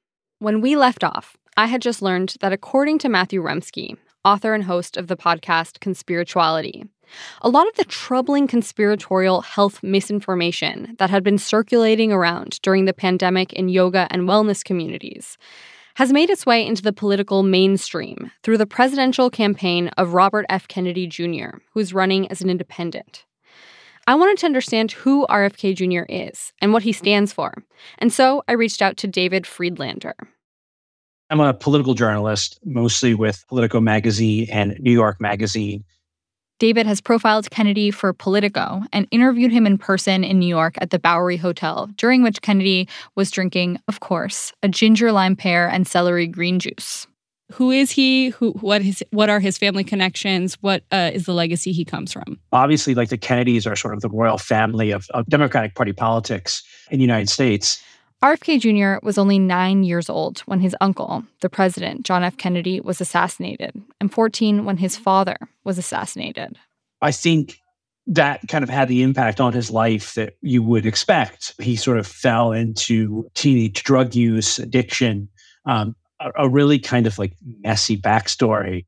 When 0.41 0.59
we 0.59 0.75
left 0.75 1.03
off, 1.03 1.37
I 1.55 1.67
had 1.67 1.83
just 1.83 2.01
learned 2.01 2.33
that 2.39 2.51
according 2.51 2.97
to 2.99 3.09
Matthew 3.09 3.43
Remski, 3.43 3.95
author 4.25 4.55
and 4.55 4.63
host 4.63 4.97
of 4.97 5.05
the 5.05 5.15
podcast 5.15 5.77
Conspirituality, 5.77 6.89
a 7.43 7.49
lot 7.49 7.67
of 7.67 7.75
the 7.75 7.83
troubling 7.83 8.47
conspiratorial 8.47 9.41
health 9.41 9.83
misinformation 9.83 10.95
that 10.97 11.11
had 11.11 11.23
been 11.23 11.37
circulating 11.37 12.11
around 12.11 12.59
during 12.63 12.85
the 12.85 12.91
pandemic 12.91 13.53
in 13.53 13.69
yoga 13.69 14.07
and 14.09 14.23
wellness 14.23 14.63
communities 14.63 15.37
has 15.93 16.11
made 16.11 16.31
its 16.31 16.43
way 16.43 16.65
into 16.65 16.81
the 16.81 16.91
political 16.91 17.43
mainstream 17.43 18.31
through 18.41 18.57
the 18.57 18.65
presidential 18.65 19.29
campaign 19.29 19.89
of 19.89 20.15
Robert 20.15 20.47
F. 20.49 20.67
Kennedy 20.67 21.05
Jr., 21.05 21.59
who's 21.75 21.93
running 21.93 22.27
as 22.31 22.41
an 22.41 22.49
independent. 22.49 23.25
I 24.07 24.15
wanted 24.15 24.37
to 24.39 24.45
understand 24.45 24.91
who 24.91 25.27
RFK 25.27 25.75
Jr. 25.75 26.05
is 26.09 26.53
and 26.59 26.73
what 26.73 26.83
he 26.83 26.91
stands 26.91 27.31
for, 27.31 27.53
and 27.99 28.11
so 28.11 28.43
I 28.47 28.53
reached 28.53 28.81
out 28.81 28.97
to 28.97 29.07
David 29.07 29.43
Freedlander. 29.43 30.13
I'm 31.29 31.39
a 31.39 31.53
political 31.53 31.93
journalist, 31.93 32.59
mostly 32.65 33.13
with 33.13 33.45
Politico 33.47 33.79
Magazine 33.79 34.47
and 34.51 34.77
New 34.79 34.91
York 34.91 35.21
Magazine. 35.21 35.85
David 36.59 36.85
has 36.85 37.01
profiled 37.01 37.49
Kennedy 37.49 37.89
for 37.89 38.13
Politico 38.13 38.83
and 38.93 39.07
interviewed 39.09 39.51
him 39.51 39.65
in 39.65 39.79
person 39.79 40.23
in 40.23 40.37
New 40.37 40.47
York 40.47 40.75
at 40.79 40.91
the 40.91 40.99
Bowery 40.99 41.37
Hotel, 41.37 41.89
during 41.95 42.21
which 42.21 42.41
Kennedy 42.41 42.87
was 43.15 43.31
drinking, 43.31 43.79
of 43.87 43.99
course, 43.99 44.53
a 44.61 44.67
ginger 44.67 45.11
lime 45.11 45.35
pear 45.35 45.67
and 45.67 45.87
celery 45.87 46.27
green 46.27 46.59
juice. 46.59 47.07
Who 47.53 47.71
is 47.71 47.91
he? 47.91 48.29
Who 48.29 48.51
what 48.61 48.81
what 49.11 49.29
are 49.29 49.39
his 49.39 49.57
family 49.57 49.83
connections? 49.83 50.57
What 50.61 50.83
uh, 50.91 51.11
is 51.13 51.25
the 51.25 51.33
legacy 51.33 51.71
he 51.71 51.85
comes 51.85 52.13
from? 52.13 52.39
Obviously, 52.51 52.95
like 52.95 53.09
the 53.09 53.17
Kennedys 53.17 53.67
are 53.67 53.75
sort 53.75 53.93
of 53.93 54.01
the 54.01 54.09
royal 54.09 54.37
family 54.37 54.91
of, 54.91 55.07
of 55.11 55.25
Democratic 55.27 55.75
Party 55.75 55.93
politics 55.93 56.63
in 56.89 56.97
the 56.97 57.03
United 57.03 57.29
States. 57.29 57.83
RFK 58.23 58.59
Jr. 58.59 59.03
was 59.03 59.17
only 59.17 59.39
nine 59.39 59.83
years 59.83 60.07
old 60.07 60.39
when 60.41 60.59
his 60.59 60.75
uncle, 60.79 61.23
the 61.39 61.49
president, 61.49 62.03
John 62.03 62.23
F. 62.23 62.37
Kennedy, 62.37 62.79
was 62.79 63.01
assassinated, 63.01 63.81
and 63.99 64.13
14 64.13 64.63
when 64.63 64.77
his 64.77 64.95
father 64.95 65.37
was 65.63 65.79
assassinated. 65.79 66.57
I 67.01 67.11
think 67.11 67.59
that 68.07 68.41
kind 68.47 68.63
of 68.63 68.69
had 68.69 68.87
the 68.87 69.01
impact 69.01 69.39
on 69.39 69.53
his 69.53 69.71
life 69.71 70.13
that 70.15 70.33
you 70.41 70.61
would 70.61 70.85
expect. 70.85 71.53
He 71.59 71.75
sort 71.75 71.97
of 71.97 72.05
fell 72.05 72.51
into 72.51 73.27
teenage 73.33 73.83
drug 73.83 74.13
use, 74.13 74.59
addiction, 74.59 75.29
um, 75.65 75.95
a, 76.21 76.43
a 76.43 76.49
really 76.49 76.79
kind 76.79 77.07
of 77.07 77.17
like 77.19 77.33
messy 77.63 77.97
backstory. 77.97 78.85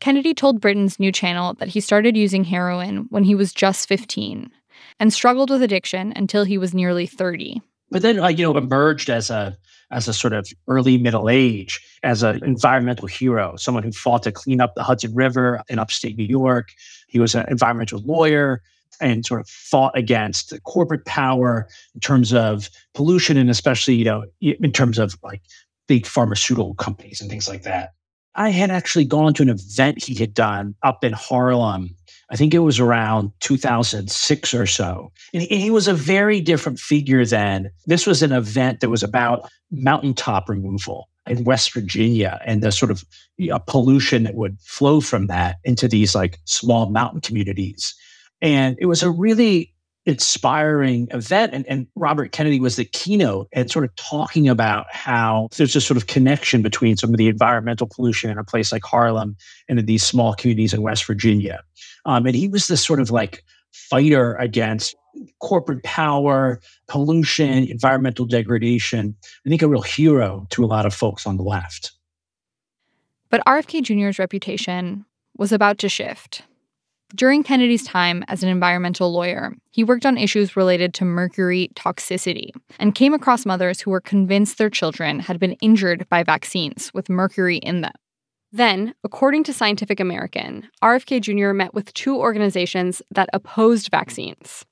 Kennedy 0.00 0.34
told 0.34 0.60
Britain's 0.60 0.98
new 0.98 1.12
channel 1.12 1.54
that 1.54 1.68
he 1.68 1.80
started 1.80 2.16
using 2.16 2.44
heroin 2.44 3.06
when 3.10 3.24
he 3.24 3.34
was 3.34 3.52
just 3.52 3.88
15 3.88 4.50
and 4.98 5.12
struggled 5.12 5.50
with 5.50 5.62
addiction 5.62 6.12
until 6.16 6.44
he 6.44 6.58
was 6.58 6.74
nearly 6.74 7.06
30 7.06 7.62
but 7.90 8.02
then 8.02 8.16
like 8.16 8.38
you 8.38 8.44
know 8.44 8.56
emerged 8.56 9.08
as 9.08 9.30
a 9.30 9.56
as 9.90 10.08
a 10.08 10.12
sort 10.12 10.32
of 10.32 10.48
early 10.68 10.98
middle 10.98 11.28
age 11.28 11.80
as 12.02 12.22
an 12.22 12.42
environmental 12.44 13.06
hero 13.06 13.54
someone 13.56 13.82
who 13.82 13.92
fought 13.92 14.22
to 14.22 14.32
clean 14.32 14.60
up 14.60 14.74
the 14.74 14.82
hudson 14.82 15.14
river 15.14 15.62
in 15.68 15.78
upstate 15.78 16.16
new 16.16 16.24
york 16.24 16.70
he 17.08 17.18
was 17.18 17.34
an 17.34 17.44
environmental 17.48 18.00
lawyer 18.04 18.62
and 19.00 19.26
sort 19.26 19.40
of 19.40 19.48
fought 19.48 19.96
against 19.96 20.52
corporate 20.64 21.04
power 21.04 21.68
in 21.94 22.00
terms 22.00 22.32
of 22.32 22.68
pollution 22.94 23.36
and 23.36 23.50
especially 23.50 23.94
you 23.94 24.04
know 24.04 24.24
in 24.40 24.72
terms 24.72 24.98
of 24.98 25.16
like 25.22 25.42
big 25.86 26.06
pharmaceutical 26.06 26.74
companies 26.74 27.20
and 27.20 27.30
things 27.30 27.48
like 27.48 27.62
that 27.62 27.90
i 28.34 28.50
had 28.50 28.70
actually 28.70 29.04
gone 29.04 29.34
to 29.34 29.42
an 29.42 29.50
event 29.50 30.02
he 30.02 30.14
had 30.14 30.34
done 30.34 30.74
up 30.82 31.04
in 31.04 31.12
harlem 31.12 31.94
I 32.30 32.36
think 32.36 32.54
it 32.54 32.60
was 32.60 32.80
around 32.80 33.32
2006 33.40 34.54
or 34.54 34.66
so. 34.66 35.12
And 35.32 35.42
he 35.42 35.70
was 35.70 35.88
a 35.88 35.94
very 35.94 36.40
different 36.40 36.78
figure 36.78 37.24
then. 37.24 37.70
This 37.86 38.06
was 38.06 38.22
an 38.22 38.32
event 38.32 38.80
that 38.80 38.90
was 38.90 39.02
about 39.02 39.48
mountaintop 39.70 40.48
removal 40.48 41.08
in 41.26 41.44
West 41.44 41.72
Virginia 41.72 42.40
and 42.44 42.62
the 42.62 42.72
sort 42.72 42.90
of 42.90 43.04
you 43.36 43.50
know, 43.50 43.58
pollution 43.66 44.24
that 44.24 44.34
would 44.34 44.58
flow 44.60 45.00
from 45.00 45.26
that 45.26 45.56
into 45.64 45.88
these 45.88 46.14
like 46.14 46.38
small 46.44 46.90
mountain 46.90 47.20
communities. 47.20 47.94
And 48.40 48.76
it 48.78 48.86
was 48.86 49.02
a 49.02 49.10
really 49.10 49.73
inspiring 50.06 51.08
event. 51.10 51.54
And, 51.54 51.66
and 51.66 51.86
Robert 51.94 52.32
Kennedy 52.32 52.60
was 52.60 52.76
the 52.76 52.84
keynote 52.84 53.48
and 53.52 53.70
sort 53.70 53.84
of 53.84 53.94
talking 53.96 54.48
about 54.48 54.86
how 54.90 55.48
there's 55.56 55.72
this 55.72 55.86
sort 55.86 55.96
of 55.96 56.06
connection 56.06 56.62
between 56.62 56.96
some 56.96 57.10
of 57.10 57.16
the 57.16 57.28
environmental 57.28 57.86
pollution 57.86 58.30
in 58.30 58.38
a 58.38 58.44
place 58.44 58.70
like 58.70 58.84
Harlem 58.84 59.36
and 59.68 59.78
in 59.78 59.86
these 59.86 60.02
small 60.02 60.34
communities 60.34 60.74
in 60.74 60.82
West 60.82 61.04
Virginia. 61.06 61.62
Um, 62.04 62.26
and 62.26 62.36
he 62.36 62.48
was 62.48 62.68
this 62.68 62.84
sort 62.84 63.00
of 63.00 63.10
like 63.10 63.44
fighter 63.72 64.34
against 64.36 64.94
corporate 65.40 65.82
power, 65.84 66.60
pollution, 66.88 67.64
environmental 67.64 68.26
degradation. 68.26 69.16
I 69.46 69.48
think 69.48 69.62
a 69.62 69.68
real 69.68 69.82
hero 69.82 70.46
to 70.50 70.64
a 70.64 70.66
lot 70.66 70.86
of 70.86 70.94
folks 70.94 71.26
on 71.26 71.36
the 71.36 71.42
left. 71.42 71.92
But 73.30 73.42
RFK 73.46 73.82
Jr.'s 73.82 74.18
reputation 74.18 75.06
was 75.36 75.50
about 75.50 75.78
to 75.78 75.88
shift. 75.88 76.42
During 77.14 77.42
Kennedy's 77.42 77.84
time 77.84 78.24
as 78.28 78.42
an 78.42 78.48
environmental 78.48 79.12
lawyer, 79.12 79.54
he 79.70 79.84
worked 79.84 80.06
on 80.06 80.18
issues 80.18 80.56
related 80.56 80.94
to 80.94 81.04
mercury 81.04 81.70
toxicity 81.74 82.50
and 82.78 82.94
came 82.94 83.14
across 83.14 83.46
mothers 83.46 83.80
who 83.80 83.90
were 83.90 84.00
convinced 84.00 84.58
their 84.58 84.70
children 84.70 85.20
had 85.20 85.38
been 85.38 85.52
injured 85.60 86.08
by 86.08 86.22
vaccines 86.22 86.92
with 86.92 87.08
mercury 87.08 87.58
in 87.58 87.82
them. 87.82 87.92
Then, 88.50 88.94
according 89.04 89.44
to 89.44 89.52
Scientific 89.52 90.00
American, 90.00 90.68
RFK 90.82 91.20
Jr. 91.20 91.52
met 91.52 91.74
with 91.74 91.92
two 91.94 92.16
organizations 92.16 93.02
that 93.10 93.28
opposed 93.32 93.90
vaccines. 93.90 94.64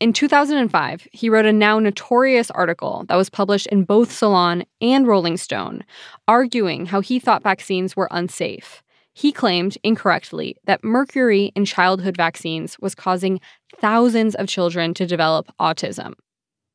In 0.00 0.12
2005, 0.12 1.08
he 1.12 1.28
wrote 1.28 1.46
a 1.46 1.52
now 1.52 1.78
notorious 1.78 2.50
article 2.50 3.04
that 3.08 3.16
was 3.16 3.30
published 3.30 3.66
in 3.68 3.84
both 3.84 4.12
Salon 4.12 4.64
and 4.80 5.06
Rolling 5.06 5.36
Stone, 5.36 5.84
arguing 6.28 6.86
how 6.86 7.00
he 7.00 7.18
thought 7.18 7.42
vaccines 7.42 7.96
were 7.96 8.08
unsafe. 8.10 8.82
He 9.16 9.32
claimed 9.32 9.78
incorrectly 9.82 10.58
that 10.66 10.84
mercury 10.84 11.50
in 11.56 11.64
childhood 11.64 12.18
vaccines 12.18 12.78
was 12.80 12.94
causing 12.94 13.40
thousands 13.80 14.34
of 14.34 14.46
children 14.46 14.92
to 14.92 15.06
develop 15.06 15.50
autism. 15.58 16.12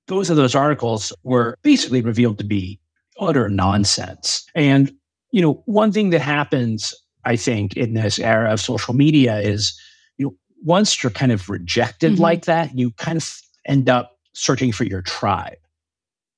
Both 0.07 0.31
of 0.31 0.37
those 0.37 0.55
articles 0.55 1.13
were 1.21 1.55
basically 1.61 2.01
revealed 2.01 2.39
to 2.39 2.43
be 2.43 2.79
utter 3.19 3.47
nonsense. 3.47 4.43
And 4.55 4.91
you 5.29 5.39
know, 5.39 5.61
one 5.67 5.91
thing 5.91 6.09
that 6.09 6.21
happens, 6.21 6.95
I 7.25 7.35
think, 7.35 7.77
in 7.77 7.93
this 7.93 8.17
era 8.17 8.51
of 8.51 8.59
social 8.59 8.95
media 8.95 9.37
is, 9.37 9.79
you 10.17 10.25
know, 10.25 10.35
once 10.63 11.03
you're 11.03 11.11
kind 11.11 11.31
of 11.31 11.47
rejected 11.47 12.13
mm-hmm. 12.13 12.23
like 12.23 12.45
that, 12.45 12.75
you 12.75 12.89
kind 12.93 13.17
of 13.17 13.39
end 13.67 13.87
up 13.87 14.17
searching 14.33 14.71
for 14.71 14.83
your 14.83 15.03
tribe. 15.03 15.57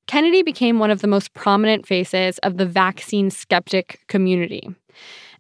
Kennedy 0.07 0.43
became 0.43 0.79
one 0.79 0.91
of 0.91 0.99
the 0.99 1.07
most 1.07 1.33
prominent 1.33 1.87
faces 1.87 2.39
of 2.39 2.57
the 2.57 2.65
vaccine 2.65 3.29
skeptic 3.29 4.01
community. 4.07 4.69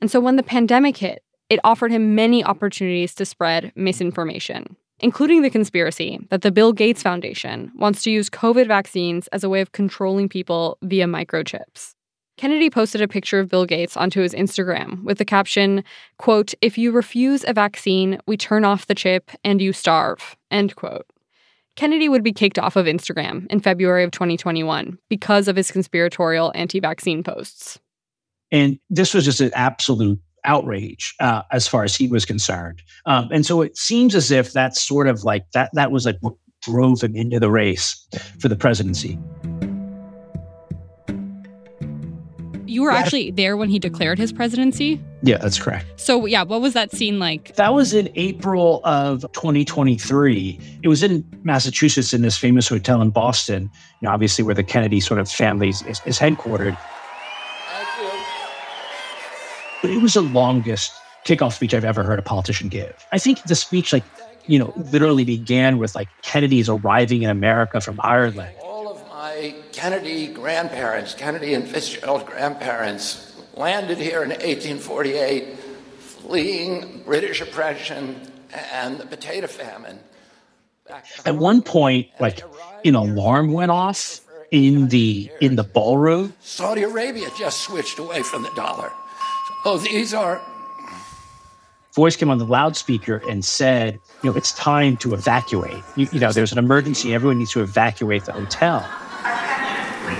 And 0.03 0.11
so 0.11 0.19
when 0.19 0.35
the 0.35 0.43
pandemic 0.43 0.97
hit, 0.97 1.23
it 1.49 1.61
offered 1.63 1.89
him 1.89 2.13
many 2.13 2.43
opportunities 2.43 3.15
to 3.15 3.23
spread 3.23 3.71
misinformation, 3.73 4.75
including 4.99 5.43
the 5.43 5.49
conspiracy 5.49 6.19
that 6.29 6.41
the 6.41 6.51
Bill 6.51 6.73
Gates 6.73 7.01
Foundation 7.01 7.71
wants 7.77 8.03
to 8.03 8.11
use 8.11 8.29
COVID 8.29 8.67
vaccines 8.67 9.29
as 9.29 9.45
a 9.45 9.49
way 9.49 9.61
of 9.61 9.71
controlling 9.71 10.27
people 10.27 10.77
via 10.81 11.05
microchips. 11.05 11.93
Kennedy 12.35 12.69
posted 12.69 13.01
a 13.01 13.07
picture 13.07 13.39
of 13.39 13.47
Bill 13.47 13.65
Gates 13.65 13.95
onto 13.95 14.19
his 14.19 14.33
Instagram 14.33 15.01
with 15.05 15.19
the 15.19 15.23
caption, 15.23 15.85
quote, 16.17 16.53
if 16.59 16.77
you 16.77 16.91
refuse 16.91 17.45
a 17.47 17.53
vaccine, 17.53 18.19
we 18.27 18.35
turn 18.35 18.65
off 18.65 18.87
the 18.87 18.95
chip 18.95 19.31
and 19.45 19.61
you 19.61 19.71
starve, 19.71 20.35
end 20.51 20.75
quote. 20.75 21.05
Kennedy 21.77 22.09
would 22.09 22.23
be 22.23 22.33
kicked 22.33 22.59
off 22.59 22.75
of 22.75 22.87
Instagram 22.87 23.47
in 23.47 23.61
February 23.61 24.03
of 24.03 24.11
2021 24.11 24.97
because 25.07 25.47
of 25.47 25.55
his 25.55 25.71
conspiratorial 25.71 26.51
anti 26.55 26.81
vaccine 26.81 27.23
posts. 27.23 27.79
And 28.53 28.79
this 28.89 29.15
was 29.15 29.25
just 29.25 29.41
an 29.41 29.51
absolute 29.55 30.19
outrage 30.45 31.15
uh, 31.19 31.41
as 31.51 31.67
far 31.67 31.83
as 31.83 31.95
he 31.95 32.07
was 32.07 32.23
concerned. 32.23 32.83
Um, 33.07 33.27
and 33.31 33.45
so 33.45 33.61
it 33.61 33.75
seems 33.75 34.13
as 34.13 34.29
if 34.29 34.53
that's 34.53 34.81
sort 34.81 35.07
of 35.07 35.23
like 35.23 35.45
that, 35.53 35.71
that 35.73 35.91
was 35.91 36.05
like 36.05 36.17
what 36.21 36.35
drove 36.61 37.01
him 37.01 37.15
into 37.15 37.39
the 37.39 37.49
race 37.49 38.07
for 38.39 38.47
the 38.47 38.55
presidency. 38.55 39.17
You 42.65 42.81
were 42.81 42.91
actually 42.91 43.29
there 43.31 43.55
when 43.55 43.69
he 43.69 43.77
declared 43.77 44.17
his 44.17 44.31
presidency? 44.33 44.99
Yeah, 45.21 45.37
that's 45.37 45.59
correct. 45.59 45.99
So, 45.99 46.25
yeah, 46.25 46.43
what 46.43 46.59
was 46.59 46.73
that 46.73 46.91
scene 46.91 47.19
like? 47.19 47.55
That 47.55 47.73
was 47.73 47.93
in 47.93 48.09
April 48.15 48.81
of 48.83 49.21
2023. 49.33 50.59
It 50.81 50.87
was 50.87 51.03
in 51.03 51.23
Massachusetts 51.43 52.13
in 52.13 52.23
this 52.23 52.35
famous 52.35 52.67
hotel 52.67 53.01
in 53.01 53.11
Boston, 53.11 53.69
you 54.01 54.07
know, 54.07 54.11
obviously 54.11 54.43
where 54.43 54.55
the 54.55 54.63
Kennedy 54.63 54.99
sort 55.01 55.19
of 55.19 55.29
family 55.29 55.69
is, 55.69 55.83
is 55.83 56.17
headquartered. 56.17 56.77
But 59.83 59.91
it 59.91 60.01
was 60.01 60.13
the 60.13 60.21
longest 60.21 60.93
kickoff 61.25 61.51
speech 61.51 61.73
I've 61.73 61.83
ever 61.83 62.03
heard 62.03 62.17
a 62.17 62.21
politician 62.21 62.69
give. 62.69 63.05
I 63.11 63.19
think 63.19 63.43
the 63.43 63.55
speech, 63.55 63.91
like, 63.91 64.05
you 64.47 64.57
know, 64.57 64.73
literally 64.93 65.25
began 65.25 65.77
with 65.77 65.93
like 65.93 66.07
Kennedy's 66.21 66.69
arriving 66.69 67.23
in 67.23 67.29
America 67.29 67.81
from 67.81 67.99
Ireland 68.01 68.55
All 68.61 68.87
of 68.89 69.05
my 69.09 69.53
Kennedy 69.73 70.27
grandparents, 70.27 71.13
Kennedy 71.13 71.53
and 71.53 71.67
Fitzgerald 71.67 72.25
grandparents, 72.25 73.35
landed 73.55 73.97
here 73.97 74.23
in 74.23 74.29
1848, 74.29 75.59
fleeing 75.99 77.03
British 77.03 77.41
oppression 77.41 78.15
and 78.53 78.97
the 78.97 79.05
potato 79.05 79.47
famine. 79.47 79.99
At 81.25 81.35
one 81.35 81.61
point, 81.61 82.07
like 82.21 82.41
an 82.85 82.95
alarm 82.95 83.51
went 83.51 83.71
off 83.71 84.21
in 84.49 84.87
the 84.87 85.29
in 85.41 85.57
the 85.57 85.63
ballroom. 85.63 86.33
Saudi 86.39 86.83
Arabia 86.83 87.27
just 87.37 87.61
switched 87.61 87.99
away 87.99 88.23
from 88.23 88.43
the 88.43 88.51
dollar. 88.55 88.89
Oh, 89.65 89.77
these 89.77 90.13
are 90.13 90.41
voice 91.93 92.15
came 92.15 92.29
on 92.29 92.39
the 92.39 92.45
loudspeaker 92.45 93.21
and 93.29 93.45
said, 93.45 93.99
you 94.23 94.31
know, 94.31 94.35
it's 94.35 94.51
time 94.53 94.97
to 94.97 95.13
evacuate. 95.13 95.83
You, 95.95 96.07
you 96.11 96.19
know, 96.19 96.31
there's 96.31 96.51
an 96.51 96.57
emergency. 96.57 97.13
Everyone 97.13 97.37
needs 97.37 97.51
to 97.51 97.61
evacuate 97.61 98.25
the 98.25 98.33
hotel. 98.33 98.79
Attention, 98.79 99.93
please. 100.03 100.17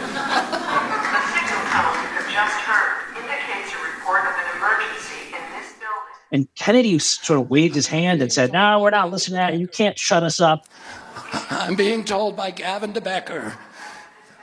The 0.00 1.20
signal 1.36 1.60
that 1.68 1.94
we 1.94 2.12
have 2.14 2.32
just 2.32 2.56
heard 2.64 3.16
indicates 3.18 3.72
a 3.72 3.78
report 3.84 4.24
of 4.24 4.32
an 4.32 4.56
emergency 4.56 5.26
in 5.36 5.60
this 5.60 5.72
building. 5.74 6.16
And 6.32 6.54
Kennedy 6.54 6.98
sort 6.98 7.38
of 7.38 7.50
waved 7.50 7.74
his 7.74 7.86
hand 7.86 8.22
and 8.22 8.32
said, 8.32 8.52
No, 8.52 8.80
we're 8.80 8.90
not 8.90 9.10
listening 9.10 9.34
to 9.34 9.52
that. 9.52 9.58
You 9.58 9.68
can't 9.68 9.98
shut 9.98 10.22
us 10.22 10.40
up. 10.40 10.66
I'm 11.50 11.76
being 11.76 12.02
told 12.04 12.34
by 12.34 12.50
Gavin 12.50 12.92
de 12.92 13.00
Becker 13.02 13.58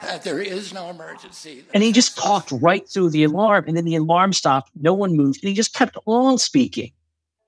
that 0.01 0.23
there 0.23 0.39
is 0.39 0.73
no 0.73 0.89
emergency. 0.89 1.63
And 1.73 1.83
he 1.83 1.91
just 1.91 2.17
talked 2.17 2.51
right 2.51 2.87
through 2.87 3.09
the 3.09 3.23
alarm. 3.23 3.65
And 3.67 3.75
then 3.75 3.85
the 3.85 3.95
alarm 3.95 4.33
stopped. 4.33 4.71
No 4.79 4.93
one 4.93 5.15
moved. 5.15 5.43
And 5.43 5.49
he 5.49 5.55
just 5.55 5.73
kept 5.73 5.97
on 6.05 6.37
speaking. 6.37 6.91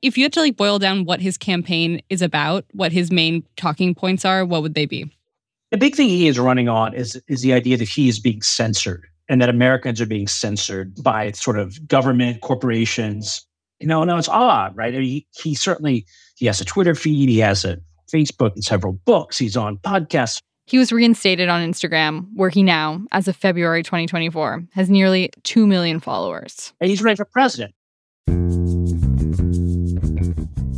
If 0.01 0.17
you 0.17 0.23
had 0.23 0.33
to 0.33 0.41
like 0.41 0.55
boil 0.55 0.79
down 0.79 1.05
what 1.05 1.21
his 1.21 1.37
campaign 1.37 2.01
is 2.09 2.21
about, 2.21 2.65
what 2.71 2.91
his 2.91 3.11
main 3.11 3.43
talking 3.57 3.93
points 3.93 4.23
are, 4.23 4.45
what 4.45 4.61
would 4.61 4.73
they 4.73 4.85
be? 4.85 5.11
The 5.71 5.77
big 5.77 5.95
thing 5.95 6.07
he 6.07 6.27
is 6.27 6.39
running 6.39 6.69
on 6.69 6.93
is, 6.93 7.21
is 7.27 7.41
the 7.41 7.53
idea 7.53 7.77
that 7.77 7.89
he 7.89 8.07
is 8.07 8.19
being 8.19 8.41
censored 8.41 9.05
and 9.27 9.41
that 9.41 9.49
Americans 9.49 10.01
are 10.01 10.05
being 10.05 10.27
censored 10.27 10.95
by 11.03 11.31
sort 11.31 11.59
of 11.59 11.87
government, 11.87 12.41
corporations, 12.41 13.45
you 13.79 13.87
know, 13.87 14.03
no, 14.03 14.17
it's 14.17 14.27
odd, 14.27 14.75
right? 14.75 14.93
I 14.93 14.97
mean, 14.97 15.07
he, 15.07 15.27
he 15.41 15.55
certainly 15.55 16.05
he 16.35 16.45
has 16.47 16.59
a 16.59 16.65
Twitter 16.65 16.95
feed, 16.95 17.29
he 17.29 17.39
has 17.39 17.63
a 17.63 17.77
Facebook 18.11 18.53
and 18.55 18.63
several 18.63 18.93
books, 18.93 19.37
he's 19.37 19.55
on 19.55 19.77
podcasts. 19.77 20.41
He 20.69 20.77
was 20.77 20.91
reinstated 20.91 21.49
on 21.49 21.67
Instagram, 21.67 22.27
where 22.35 22.51
he 22.51 22.61
now, 22.61 23.01
as 23.11 23.27
of 23.27 23.35
February 23.35 23.81
2024, 23.81 24.65
has 24.73 24.87
nearly 24.87 25.31
2 25.41 25.65
million 25.65 25.99
followers. 25.99 26.73
And 26.79 26.91
he's 26.91 27.01
running 27.01 27.17
for 27.17 27.25
president. 27.25 27.73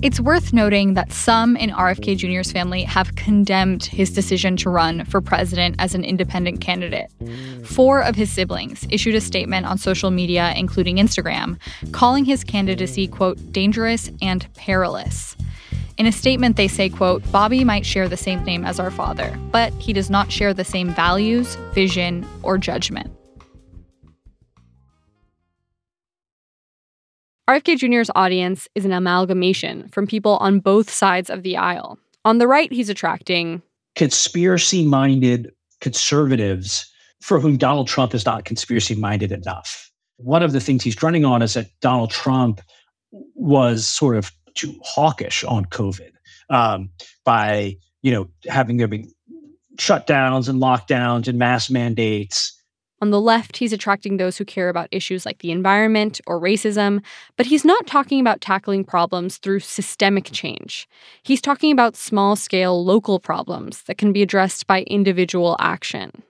It's 0.01 0.21
worth 0.21 0.53
noting 0.53 0.93
that 0.93 1.11
some 1.11 1.57
in 1.57 1.71
RFK 1.71 2.15
Jr.'s 2.15 2.53
family 2.53 2.83
have 2.83 3.17
condemned 3.17 3.83
his 3.83 4.11
decision 4.11 4.55
to 4.57 4.69
run 4.69 5.03
for 5.03 5.19
president 5.19 5.75
as 5.77 5.93
an 5.93 6.05
independent 6.05 6.61
candidate. 6.61 7.11
Four 7.65 8.01
of 8.01 8.15
his 8.15 8.31
siblings 8.31 8.87
issued 8.89 9.15
a 9.15 9.21
statement 9.21 9.65
on 9.65 9.77
social 9.77 10.09
media, 10.09 10.53
including 10.55 10.95
Instagram, 10.95 11.59
calling 11.91 12.23
his 12.23 12.45
candidacy, 12.45 13.09
quote, 13.09 13.51
dangerous 13.51 14.09
and 14.21 14.47
perilous. 14.53 15.35
In 16.01 16.07
a 16.07 16.11
statement, 16.11 16.55
they 16.55 16.67
say, 16.67 16.89
quote, 16.89 17.21
Bobby 17.31 17.63
might 17.63 17.85
share 17.85 18.09
the 18.09 18.17
same 18.17 18.43
name 18.43 18.65
as 18.65 18.79
our 18.79 18.89
father, 18.89 19.37
but 19.51 19.71
he 19.73 19.93
does 19.93 20.09
not 20.09 20.31
share 20.31 20.51
the 20.51 20.63
same 20.63 20.89
values, 20.95 21.53
vision, 21.75 22.27
or 22.41 22.57
judgment. 22.57 23.15
RFK 27.47 27.77
Jr.'s 27.77 28.09
audience 28.15 28.67
is 28.73 28.83
an 28.83 28.93
amalgamation 28.93 29.89
from 29.89 30.07
people 30.07 30.37
on 30.37 30.59
both 30.59 30.89
sides 30.89 31.29
of 31.29 31.43
the 31.43 31.55
aisle. 31.55 31.99
On 32.25 32.39
the 32.39 32.47
right, 32.47 32.73
he's 32.73 32.89
attracting 32.89 33.61
conspiracy 33.95 34.83
minded 34.83 35.51
conservatives 35.81 36.91
for 37.21 37.39
whom 37.39 37.57
Donald 37.57 37.87
Trump 37.87 38.15
is 38.15 38.25
not 38.25 38.43
conspiracy 38.43 38.95
minded 38.95 39.31
enough. 39.31 39.91
One 40.17 40.41
of 40.41 40.51
the 40.51 40.61
things 40.61 40.83
he's 40.83 41.03
running 41.03 41.25
on 41.25 41.43
is 41.43 41.53
that 41.53 41.67
Donald 41.79 42.09
Trump 42.09 42.59
was 43.35 43.85
sort 43.87 44.15
of 44.15 44.31
too 44.55 44.79
hawkish 44.83 45.43
on 45.43 45.65
COVID 45.65 46.11
um, 46.49 46.89
by, 47.23 47.77
you 48.01 48.11
know, 48.11 48.27
having 48.47 48.77
there 48.77 48.87
be 48.87 49.09
shutdowns 49.77 50.49
and 50.49 50.61
lockdowns 50.61 51.27
and 51.27 51.39
mass 51.39 51.69
mandates 51.69 52.61
on 53.01 53.09
the 53.09 53.19
left, 53.19 53.57
he's 53.57 53.73
attracting 53.73 54.17
those 54.17 54.37
who 54.37 54.45
care 54.45 54.69
about 54.69 54.87
issues 54.91 55.25
like 55.25 55.39
the 55.39 55.51
environment 55.51 56.21
or 56.27 56.39
racism, 56.39 57.01
but 57.35 57.47
he's 57.47 57.65
not 57.65 57.87
talking 57.87 58.21
about 58.21 58.41
tackling 58.41 58.83
problems 58.83 59.37
through 59.37 59.59
systemic 59.59 60.29
change. 60.31 60.87
He's 61.23 61.41
talking 61.41 61.71
about 61.71 61.95
small 61.95 62.35
scale 62.35 62.85
local 62.85 63.19
problems 63.19 63.81
that 63.83 63.97
can 63.97 64.13
be 64.13 64.21
addressed 64.21 64.67
by 64.67 64.83
individual 64.83 65.57
action. 65.59 66.21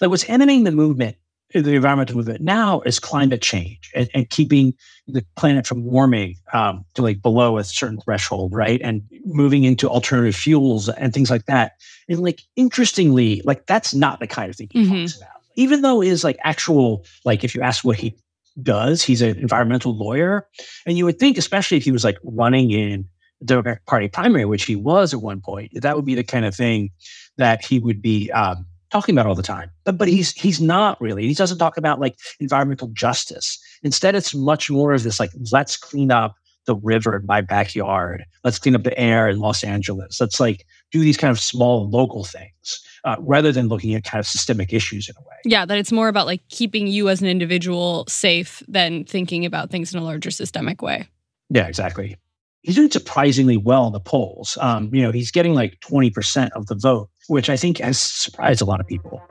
That 0.00 0.10
what's 0.10 0.24
animating 0.24 0.64
the 0.64 0.70
movement, 0.70 1.16
the 1.54 1.74
environmental 1.74 2.16
movement 2.16 2.42
now 2.42 2.80
is 2.82 2.98
climate 2.98 3.40
change 3.40 3.90
and, 3.94 4.08
and 4.14 4.28
keeping 4.28 4.74
the 5.06 5.24
planet 5.36 5.66
from 5.66 5.84
warming 5.84 6.36
um, 6.52 6.84
to 6.94 7.02
like 7.02 7.22
below 7.22 7.56
a 7.56 7.64
certain 7.64 8.00
threshold, 8.00 8.52
right? 8.54 8.80
And 8.82 9.02
moving 9.24 9.64
into 9.64 9.88
alternative 9.88 10.36
fuels 10.36 10.88
and 10.90 11.14
things 11.14 11.30
like 11.30 11.46
that. 11.46 11.72
And 12.08 12.20
like 12.20 12.42
interestingly, 12.56 13.40
like 13.44 13.66
that's 13.66 13.94
not 13.94 14.20
the 14.20 14.26
kind 14.26 14.50
of 14.50 14.56
thing 14.56 14.68
he 14.70 14.84
mm-hmm. 14.84 15.00
talks 15.00 15.16
about 15.16 15.38
even 15.58 15.82
though 15.82 16.00
is 16.00 16.22
like 16.22 16.38
actual, 16.44 17.04
like 17.24 17.42
if 17.42 17.52
you 17.52 17.60
ask 17.62 17.84
what 17.84 17.98
he 17.98 18.16
does, 18.62 19.02
he's 19.02 19.20
an 19.20 19.36
environmental 19.38 19.94
lawyer. 19.94 20.46
And 20.86 20.96
you 20.96 21.04
would 21.04 21.18
think, 21.18 21.36
especially 21.36 21.76
if 21.76 21.82
he 21.82 21.90
was 21.90 22.04
like 22.04 22.16
running 22.22 22.70
in 22.70 23.08
the 23.40 23.46
Democratic 23.46 23.84
Party 23.84 24.08
primary, 24.08 24.44
which 24.44 24.64
he 24.64 24.76
was 24.76 25.12
at 25.12 25.20
one 25.20 25.40
point, 25.40 25.72
that 25.74 25.96
would 25.96 26.04
be 26.04 26.14
the 26.14 26.22
kind 26.22 26.44
of 26.44 26.54
thing 26.54 26.90
that 27.38 27.64
he 27.64 27.80
would 27.80 28.00
be 28.00 28.30
um, 28.30 28.66
talking 28.90 29.14
about 29.14 29.26
all 29.26 29.34
the 29.34 29.42
time. 29.42 29.70
But 29.84 29.98
but 29.98 30.08
he's 30.08 30.32
he's 30.32 30.60
not 30.60 31.00
really. 31.00 31.26
He 31.26 31.34
doesn't 31.34 31.58
talk 31.58 31.76
about 31.76 32.00
like 32.00 32.16
environmental 32.40 32.88
justice. 32.88 33.58
Instead, 33.82 34.14
it's 34.14 34.34
much 34.34 34.70
more 34.70 34.92
of 34.92 35.02
this 35.02 35.20
like 35.20 35.30
let's 35.52 35.76
clean 35.76 36.10
up 36.10 36.36
the 36.68 36.76
river 36.76 37.16
in 37.16 37.26
my 37.26 37.40
backyard. 37.40 38.24
Let's 38.44 38.58
clean 38.58 38.76
up 38.76 38.84
the 38.84 38.96
air 38.98 39.28
in 39.28 39.40
Los 39.40 39.64
Angeles. 39.64 40.20
Let's 40.20 40.38
like 40.38 40.66
do 40.92 41.00
these 41.00 41.16
kind 41.16 41.30
of 41.30 41.40
small 41.40 41.88
local 41.88 42.24
things 42.24 42.84
uh, 43.04 43.16
rather 43.20 43.50
than 43.50 43.68
looking 43.68 43.94
at 43.94 44.04
kind 44.04 44.20
of 44.20 44.26
systemic 44.26 44.72
issues 44.72 45.08
in 45.08 45.14
a 45.16 45.20
way. 45.22 45.36
Yeah, 45.44 45.64
that 45.64 45.78
it's 45.78 45.90
more 45.90 46.08
about 46.08 46.26
like 46.26 46.46
keeping 46.48 46.86
you 46.86 47.08
as 47.08 47.20
an 47.20 47.26
individual 47.26 48.04
safe 48.06 48.62
than 48.68 49.04
thinking 49.04 49.44
about 49.44 49.70
things 49.70 49.92
in 49.92 50.00
a 50.00 50.04
larger 50.04 50.30
systemic 50.30 50.82
way. 50.82 51.08
Yeah, 51.50 51.66
exactly. 51.66 52.16
He's 52.62 52.74
doing 52.74 52.90
surprisingly 52.90 53.56
well 53.56 53.86
in 53.86 53.92
the 53.92 54.00
polls. 54.00 54.58
Um, 54.60 54.94
you 54.94 55.02
know, 55.02 55.10
he's 55.10 55.30
getting 55.30 55.54
like 55.54 55.80
20% 55.80 56.50
of 56.50 56.66
the 56.66 56.74
vote, 56.74 57.08
which 57.28 57.48
I 57.48 57.56
think 57.56 57.78
has 57.78 57.98
surprised 57.98 58.60
a 58.60 58.64
lot 58.64 58.80
of 58.80 58.86
people. 58.86 59.22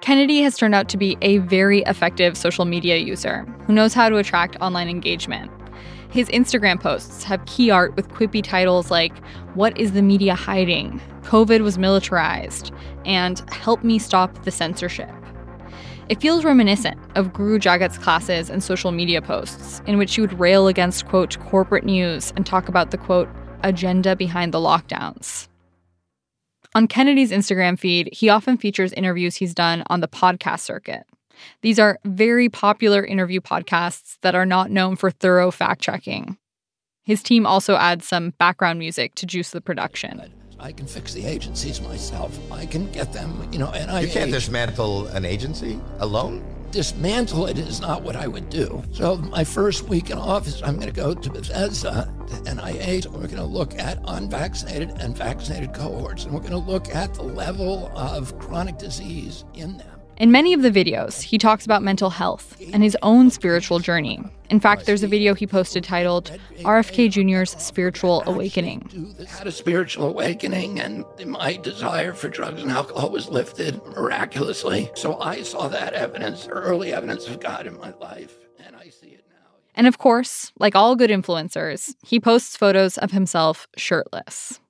Kennedy 0.00 0.40
has 0.42 0.56
turned 0.56 0.74
out 0.74 0.88
to 0.90 0.96
be 0.96 1.18
a 1.20 1.38
very 1.38 1.82
effective 1.82 2.36
social 2.36 2.64
media 2.64 2.96
user 2.96 3.42
who 3.66 3.72
knows 3.72 3.92
how 3.92 4.08
to 4.08 4.16
attract 4.16 4.56
online 4.60 4.88
engagement. 4.88 5.50
His 6.10 6.28
Instagram 6.28 6.80
posts 6.80 7.24
have 7.24 7.44
key 7.46 7.70
art 7.70 7.96
with 7.96 8.08
quippy 8.08 8.42
titles 8.42 8.90
like, 8.90 9.18
What 9.54 9.76
is 9.76 9.92
the 9.92 10.02
media 10.02 10.36
hiding? 10.36 11.00
COVID 11.22 11.62
was 11.62 11.76
militarized, 11.76 12.72
and 13.04 13.40
Help 13.50 13.82
me 13.82 13.98
stop 13.98 14.44
the 14.44 14.52
censorship. 14.52 15.10
It 16.08 16.20
feels 16.20 16.44
reminiscent 16.44 17.00
of 17.16 17.32
Guru 17.32 17.58
Jagat's 17.58 17.98
classes 17.98 18.48
and 18.48 18.62
social 18.62 18.92
media 18.92 19.20
posts, 19.20 19.82
in 19.88 19.98
which 19.98 20.14
he 20.14 20.20
would 20.20 20.38
rail 20.38 20.68
against, 20.68 21.08
quote, 21.08 21.36
corporate 21.40 21.84
news 21.84 22.32
and 22.36 22.46
talk 22.46 22.68
about 22.68 22.92
the, 22.92 22.98
quote, 22.98 23.28
agenda 23.62 24.16
behind 24.16 24.52
the 24.52 24.58
lockdowns. 24.58 25.48
On 26.74 26.86
Kennedy's 26.86 27.32
Instagram 27.32 27.78
feed, 27.78 28.10
he 28.12 28.28
often 28.28 28.58
features 28.58 28.92
interviews 28.92 29.36
he's 29.36 29.54
done 29.54 29.82
on 29.88 30.00
the 30.00 30.08
podcast 30.08 30.60
circuit. 30.60 31.06
These 31.62 31.78
are 31.78 31.98
very 32.04 32.48
popular 32.48 33.04
interview 33.04 33.40
podcasts 33.40 34.18
that 34.22 34.34
are 34.34 34.46
not 34.46 34.70
known 34.70 34.96
for 34.96 35.10
thorough 35.10 35.50
fact 35.50 35.80
checking. 35.80 36.36
His 37.02 37.22
team 37.22 37.46
also 37.46 37.76
adds 37.76 38.06
some 38.06 38.30
background 38.38 38.78
music 38.78 39.14
to 39.16 39.26
juice 39.26 39.50
the 39.50 39.60
production. 39.60 40.32
I 40.58 40.72
can 40.72 40.86
fix 40.86 41.12
the 41.12 41.24
agencies 41.24 41.80
myself. 41.80 42.38
I 42.50 42.66
can 42.66 42.90
get 42.90 43.12
them, 43.12 43.48
you 43.52 43.58
know, 43.58 43.70
and 43.70 43.90
I. 43.90 44.00
You 44.00 44.08
can't 44.08 44.32
dismantle 44.32 45.06
an 45.08 45.24
agency 45.24 45.78
alone? 45.98 46.44
Dismantle 46.70 47.46
it 47.46 47.58
is 47.58 47.80
not 47.80 48.02
what 48.02 48.16
I 48.16 48.26
would 48.26 48.50
do. 48.50 48.82
So, 48.92 49.16
my 49.16 49.44
first 49.44 49.88
week 49.88 50.10
in 50.10 50.18
office, 50.18 50.62
I'm 50.62 50.74
going 50.74 50.88
to 50.88 50.92
go 50.92 51.14
to 51.14 51.30
Bethesda, 51.30 52.12
NIH, 52.44 53.06
we're 53.06 53.28
going 53.28 53.36
to 53.36 53.44
look 53.44 53.78
at 53.78 53.98
unvaccinated 54.04 54.90
and 55.00 55.16
vaccinated 55.16 55.72
cohorts, 55.72 56.24
and 56.24 56.34
we're 56.34 56.40
going 56.40 56.52
to 56.52 56.58
look 56.58 56.94
at 56.94 57.14
the 57.14 57.22
level 57.22 57.90
of 57.94 58.38
chronic 58.38 58.78
disease 58.78 59.44
in 59.54 59.78
them. 59.78 59.95
In 60.18 60.32
many 60.32 60.54
of 60.54 60.62
the 60.62 60.70
videos, 60.70 61.20
he 61.20 61.36
talks 61.36 61.66
about 61.66 61.82
mental 61.82 62.08
health 62.08 62.58
and 62.72 62.82
his 62.82 62.96
own 63.02 63.28
spiritual 63.28 63.80
journey. 63.80 64.18
In 64.48 64.60
fact, 64.60 64.86
there's 64.86 65.02
a 65.02 65.06
video 65.06 65.34
he 65.34 65.46
posted 65.46 65.84
titled 65.84 66.30
RFK 66.60 67.10
Jr.'s 67.10 67.50
Spiritual 67.62 68.22
Awakening. 68.24 69.14
I 69.20 69.24
had 69.36 69.46
a 69.46 69.52
spiritual 69.52 70.08
awakening, 70.08 70.80
and 70.80 71.04
my 71.26 71.58
desire 71.58 72.14
for 72.14 72.30
drugs 72.30 72.62
and 72.62 72.70
alcohol 72.70 73.10
was 73.10 73.28
lifted 73.28 73.84
miraculously. 73.84 74.90
So 74.94 75.20
I 75.20 75.42
saw 75.42 75.68
that 75.68 75.92
evidence, 75.92 76.48
early 76.48 76.94
evidence 76.94 77.28
of 77.28 77.38
God 77.40 77.66
in 77.66 77.76
my 77.78 77.92
life, 78.00 78.34
and 78.64 78.74
I 78.74 78.88
see 78.88 79.08
it 79.08 79.24
now. 79.28 79.56
And 79.74 79.86
of 79.86 79.98
course, 79.98 80.50
like 80.58 80.74
all 80.74 80.96
good 80.96 81.10
influencers, 81.10 81.94
he 82.02 82.20
posts 82.20 82.56
photos 82.56 82.96
of 82.96 83.10
himself 83.10 83.68
shirtless. 83.76 84.60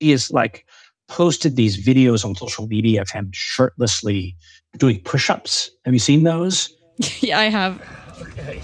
He 0.00 0.12
is 0.12 0.30
like 0.30 0.66
posted 1.08 1.56
these 1.56 1.84
videos 1.84 2.24
on 2.24 2.34
social 2.34 2.66
media 2.66 3.00
of 3.00 3.10
him 3.10 3.30
shirtlessly 3.32 4.36
doing 4.78 5.00
push-ups. 5.00 5.70
Have 5.84 5.94
you 5.94 6.00
seen 6.00 6.22
those? 6.24 6.74
yeah, 7.20 7.38
I 7.38 7.44
have. 7.44 7.80
Okay. 8.20 8.62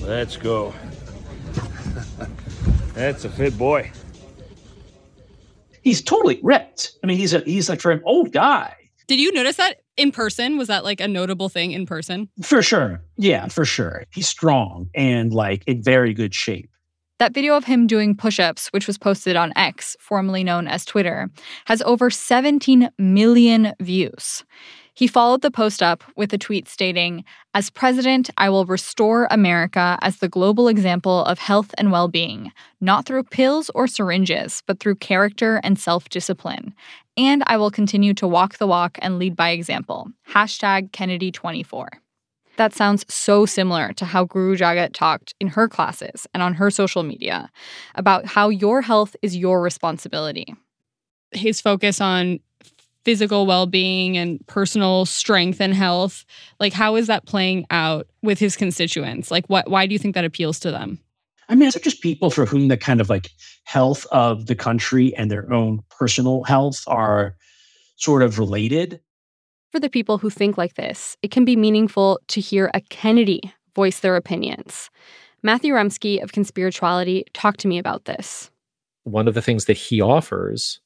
Let's 0.00 0.36
go. 0.36 0.72
That's 2.94 3.24
a 3.24 3.28
fit 3.28 3.58
boy. 3.58 3.90
he's 5.82 6.02
totally 6.02 6.40
ripped. 6.42 6.92
I 7.02 7.06
mean, 7.06 7.16
he's 7.18 7.34
a 7.34 7.40
he's 7.40 7.68
like 7.68 7.80
for 7.80 7.90
an 7.90 8.02
old 8.04 8.32
guy. 8.32 8.74
Did 9.06 9.20
you 9.20 9.32
notice 9.32 9.56
that 9.56 9.82
in 9.96 10.10
person? 10.12 10.58
Was 10.58 10.68
that 10.68 10.84
like 10.84 11.00
a 11.00 11.08
notable 11.08 11.48
thing 11.48 11.72
in 11.72 11.86
person? 11.86 12.28
For 12.42 12.62
sure. 12.62 13.00
Yeah, 13.16 13.46
for 13.48 13.64
sure. 13.64 14.04
He's 14.10 14.26
strong 14.26 14.88
and 14.94 15.32
like 15.32 15.62
in 15.66 15.82
very 15.82 16.12
good 16.14 16.34
shape. 16.34 16.70
That 17.18 17.32
video 17.32 17.56
of 17.56 17.64
him 17.64 17.86
doing 17.86 18.14
push 18.14 18.38
ups, 18.38 18.68
which 18.68 18.86
was 18.86 18.98
posted 18.98 19.36
on 19.36 19.54
X, 19.56 19.96
formerly 19.98 20.44
known 20.44 20.68
as 20.68 20.84
Twitter, 20.84 21.30
has 21.64 21.80
over 21.82 22.10
17 22.10 22.90
million 22.98 23.72
views. 23.80 24.44
He 24.92 25.06
followed 25.06 25.40
the 25.40 25.50
post 25.50 25.82
up 25.82 26.04
with 26.16 26.32
a 26.34 26.38
tweet 26.38 26.68
stating, 26.68 27.24
As 27.54 27.70
president, 27.70 28.28
I 28.36 28.50
will 28.50 28.66
restore 28.66 29.28
America 29.30 29.98
as 30.02 30.18
the 30.18 30.28
global 30.28 30.68
example 30.68 31.24
of 31.24 31.38
health 31.38 31.74
and 31.78 31.90
well 31.90 32.08
being, 32.08 32.52
not 32.82 33.06
through 33.06 33.24
pills 33.24 33.70
or 33.74 33.86
syringes, 33.86 34.62
but 34.66 34.78
through 34.78 34.96
character 34.96 35.60
and 35.64 35.78
self 35.78 36.10
discipline. 36.10 36.74
And 37.16 37.42
I 37.46 37.56
will 37.56 37.70
continue 37.70 38.12
to 38.14 38.28
walk 38.28 38.58
the 38.58 38.66
walk 38.66 38.98
and 39.00 39.18
lead 39.18 39.36
by 39.36 39.50
example. 39.50 40.08
Hashtag 40.28 40.90
Kennedy24. 40.90 41.88
That 42.56 42.74
sounds 42.74 43.04
so 43.12 43.46
similar 43.46 43.92
to 43.94 44.04
how 44.04 44.24
Guru 44.24 44.56
Jagat 44.56 44.92
talked 44.92 45.34
in 45.40 45.48
her 45.48 45.68
classes 45.68 46.26
and 46.32 46.42
on 46.42 46.54
her 46.54 46.70
social 46.70 47.02
media 47.02 47.50
about 47.94 48.26
how 48.26 48.48
your 48.48 48.82
health 48.82 49.14
is 49.22 49.36
your 49.36 49.60
responsibility. 49.60 50.54
His 51.32 51.60
focus 51.60 52.00
on 52.00 52.40
physical 53.04 53.46
well-being 53.46 54.16
and 54.16 54.44
personal 54.48 55.06
strength 55.06 55.60
and 55.60 55.72
health 55.72 56.24
like 56.58 56.72
how 56.72 56.96
is 56.96 57.06
that 57.06 57.24
playing 57.24 57.64
out 57.70 58.08
with 58.20 58.36
his 58.40 58.56
constituents? 58.56 59.30
Like 59.30 59.46
what 59.46 59.70
why 59.70 59.86
do 59.86 59.92
you 59.92 59.98
think 59.98 60.16
that 60.16 60.24
appeals 60.24 60.58
to 60.60 60.72
them? 60.72 60.98
I 61.48 61.54
mean 61.54 61.68
it's 61.68 61.78
just 61.78 62.02
people 62.02 62.30
for 62.30 62.46
whom 62.46 62.66
the 62.66 62.76
kind 62.76 63.00
of 63.00 63.08
like 63.08 63.30
health 63.62 64.06
of 64.10 64.46
the 64.46 64.56
country 64.56 65.14
and 65.14 65.30
their 65.30 65.52
own 65.52 65.82
personal 65.88 66.42
health 66.42 66.82
are 66.88 67.36
sort 67.94 68.22
of 68.22 68.40
related 68.40 69.00
for 69.72 69.80
the 69.80 69.90
people 69.90 70.18
who 70.18 70.30
think 70.30 70.56
like 70.56 70.74
this 70.74 71.16
it 71.22 71.30
can 71.30 71.44
be 71.44 71.56
meaningful 71.56 72.20
to 72.28 72.40
hear 72.40 72.70
a 72.74 72.80
kennedy 72.82 73.40
voice 73.74 74.00
their 74.00 74.16
opinions 74.16 74.90
matthew 75.42 75.72
remski 75.74 76.22
of 76.22 76.32
conspirituality 76.32 77.24
talked 77.32 77.60
to 77.60 77.68
me 77.68 77.78
about 77.78 78.04
this 78.04 78.50
one 79.04 79.28
of 79.28 79.34
the 79.34 79.42
things 79.42 79.66
that 79.66 79.76
he 79.76 80.00
offers 80.00 80.80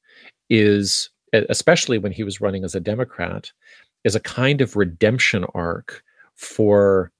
is 0.48 1.10
especially 1.32 1.98
when 1.98 2.12
he 2.12 2.24
was 2.24 2.40
running 2.40 2.64
as 2.64 2.74
a 2.74 2.80
Democrat, 2.80 3.52
is 4.04 4.14
a 4.14 4.20
kind 4.20 4.60
of 4.60 4.76
redemption 4.76 5.44
arc 5.54 6.02
for 6.34 7.12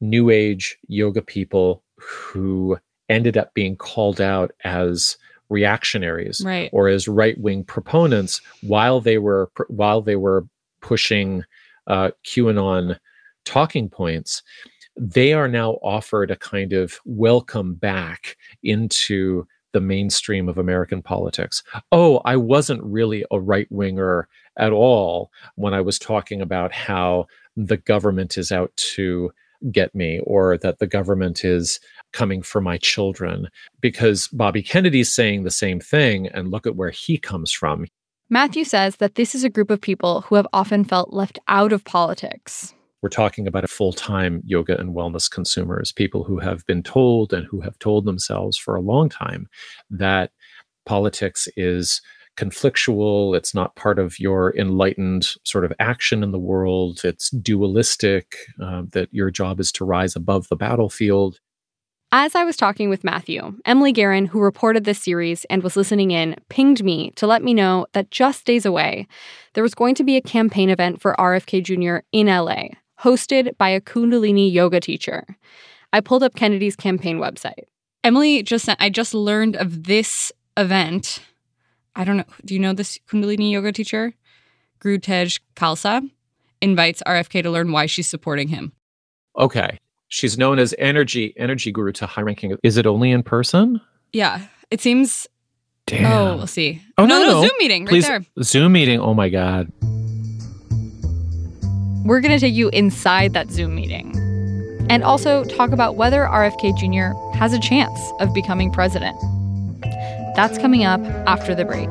New 0.00 0.30
Age 0.30 0.78
yoga 0.88 1.22
people 1.22 1.82
who 1.98 2.78
ended 3.08 3.36
up 3.36 3.54
being 3.54 3.76
called 3.76 4.20
out 4.20 4.52
as 4.64 5.16
reactionaries 5.50 6.42
right. 6.44 6.70
or 6.72 6.88
as 6.88 7.06
right 7.06 7.38
wing 7.38 7.62
proponents 7.64 8.40
while 8.62 9.00
they 9.00 9.18
were 9.18 9.50
while 9.68 10.00
they 10.00 10.16
were 10.16 10.46
pushing 10.84 11.42
uh, 11.86 12.10
QAnon 12.26 12.98
talking 13.46 13.88
points. 13.88 14.42
They 14.96 15.32
are 15.32 15.48
now 15.48 15.72
offered 15.82 16.30
a 16.30 16.36
kind 16.36 16.74
of 16.74 17.00
welcome 17.06 17.74
back 17.74 18.36
into 18.62 19.46
the 19.72 19.80
mainstream 19.80 20.48
of 20.48 20.58
American 20.58 21.02
politics. 21.02 21.62
Oh, 21.90 22.20
I 22.26 22.36
wasn't 22.36 22.84
really 22.84 23.24
a 23.30 23.40
right 23.40 23.66
winger 23.70 24.28
at 24.58 24.72
all 24.72 25.30
when 25.56 25.72
I 25.72 25.80
was 25.80 25.98
talking 25.98 26.40
about 26.40 26.72
how 26.72 27.26
the 27.56 27.78
government 27.78 28.36
is 28.36 28.52
out 28.52 28.70
to 28.94 29.32
get 29.72 29.94
me 29.94 30.20
or 30.24 30.58
that 30.58 30.78
the 30.80 30.86
government 30.86 31.44
is 31.44 31.80
coming 32.12 32.42
for 32.42 32.60
my 32.60 32.76
children 32.76 33.48
because 33.80 34.28
Bobby 34.28 34.62
Kennedy's 34.62 35.10
saying 35.10 35.42
the 35.42 35.50
same 35.50 35.80
thing 35.80 36.28
and 36.28 36.50
look 36.50 36.66
at 36.66 36.76
where 36.76 36.90
he 36.90 37.16
comes 37.16 37.50
from. 37.50 37.86
Matthew 38.30 38.64
says 38.64 38.96
that 38.96 39.16
this 39.16 39.34
is 39.34 39.44
a 39.44 39.50
group 39.50 39.70
of 39.70 39.80
people 39.80 40.22
who 40.22 40.34
have 40.36 40.46
often 40.52 40.84
felt 40.84 41.12
left 41.12 41.38
out 41.46 41.72
of 41.72 41.84
politics. 41.84 42.74
We're 43.02 43.10
talking 43.10 43.46
about 43.46 43.64
a 43.64 43.68
full-time 43.68 44.40
yoga 44.46 44.78
and 44.78 44.94
wellness 44.94 45.30
consumers 45.30 45.92
people 45.92 46.24
who 46.24 46.38
have 46.38 46.64
been 46.66 46.82
told 46.82 47.34
and 47.34 47.46
who 47.46 47.60
have 47.60 47.78
told 47.78 48.06
themselves 48.06 48.56
for 48.56 48.74
a 48.74 48.80
long 48.80 49.10
time 49.10 49.46
that 49.90 50.30
politics 50.86 51.48
is 51.56 52.00
conflictual 52.36 53.36
it's 53.36 53.54
not 53.54 53.76
part 53.76 53.98
of 53.98 54.18
your 54.18 54.56
enlightened 54.56 55.28
sort 55.44 55.64
of 55.64 55.72
action 55.78 56.22
in 56.24 56.32
the 56.32 56.38
world 56.38 57.00
it's 57.04 57.30
dualistic 57.30 58.36
uh, 58.60 58.82
that 58.90 59.08
your 59.12 59.30
job 59.30 59.60
is 59.60 59.70
to 59.70 59.84
rise 59.84 60.16
above 60.16 60.48
the 60.48 60.56
battlefield 60.56 61.38
as 62.16 62.36
I 62.36 62.44
was 62.44 62.56
talking 62.56 62.88
with 62.88 63.02
Matthew, 63.02 63.56
Emily 63.64 63.92
Guerin, 63.92 64.26
who 64.26 64.38
reported 64.38 64.84
this 64.84 65.02
series 65.02 65.44
and 65.46 65.64
was 65.64 65.76
listening 65.76 66.12
in, 66.12 66.36
pinged 66.48 66.84
me 66.84 67.10
to 67.16 67.26
let 67.26 67.42
me 67.42 67.52
know 67.52 67.88
that 67.92 68.12
just 68.12 68.44
days 68.44 68.64
away, 68.64 69.08
there 69.54 69.64
was 69.64 69.74
going 69.74 69.96
to 69.96 70.04
be 70.04 70.16
a 70.16 70.20
campaign 70.20 70.70
event 70.70 71.00
for 71.00 71.16
RFK 71.18 71.64
Jr. 71.64 72.06
in 72.12 72.28
LA, 72.28 72.68
hosted 73.00 73.58
by 73.58 73.68
a 73.68 73.80
Kundalini 73.80 74.52
yoga 74.52 74.78
teacher. 74.78 75.26
I 75.92 76.00
pulled 76.00 76.22
up 76.22 76.36
Kennedy's 76.36 76.76
campaign 76.76 77.18
website. 77.18 77.64
Emily 78.04 78.44
just 78.44 78.66
sent, 78.66 78.80
I 78.80 78.90
just 78.90 79.12
learned 79.12 79.56
of 79.56 79.82
this 79.82 80.30
event. 80.56 81.18
I 81.96 82.04
don't 82.04 82.18
know. 82.18 82.24
Do 82.44 82.54
you 82.54 82.60
know 82.60 82.74
this 82.74 82.96
Kundalini 83.08 83.50
yoga 83.50 83.72
teacher? 83.72 84.14
Guru 84.78 84.98
Tej 84.98 85.40
Khalsa 85.56 86.08
invites 86.60 87.02
RFK 87.04 87.42
to 87.42 87.50
learn 87.50 87.72
why 87.72 87.86
she's 87.86 88.06
supporting 88.06 88.46
him. 88.46 88.70
Okay. 89.36 89.80
She's 90.14 90.38
known 90.38 90.60
as 90.60 90.72
energy 90.78 91.34
energy 91.36 91.72
guru 91.72 91.90
to 91.94 92.06
high 92.06 92.22
ranking. 92.22 92.56
Is 92.62 92.76
it 92.76 92.86
only 92.86 93.10
in 93.10 93.24
person? 93.24 93.80
Yeah. 94.12 94.42
It 94.70 94.80
seems 94.80 95.26
Damn. 95.88 96.12
Oh, 96.12 96.36
we'll 96.36 96.46
see. 96.46 96.80
Oh 96.96 97.04
no, 97.04 97.20
no, 97.20 97.26
no, 97.26 97.32
no. 97.32 97.48
Zoom 97.48 97.58
meeting 97.58 97.84
right 97.86 98.00
there. 98.00 98.24
Zoom 98.40 98.70
meeting. 98.70 99.00
Oh 99.00 99.12
my 99.12 99.28
god. 99.28 99.72
We're 102.04 102.20
going 102.20 102.30
to 102.30 102.38
take 102.38 102.54
you 102.54 102.68
inside 102.68 103.32
that 103.32 103.50
Zoom 103.50 103.74
meeting 103.74 104.14
and 104.88 105.02
also 105.02 105.42
talk 105.42 105.72
about 105.72 105.96
whether 105.96 106.20
RFK 106.20 106.78
Jr. 106.78 107.36
has 107.36 107.52
a 107.52 107.58
chance 107.58 107.98
of 108.20 108.32
becoming 108.32 108.70
president. 108.70 109.16
That's 110.36 110.58
coming 110.58 110.84
up 110.84 111.00
after 111.26 111.56
the 111.56 111.64
break. 111.64 111.90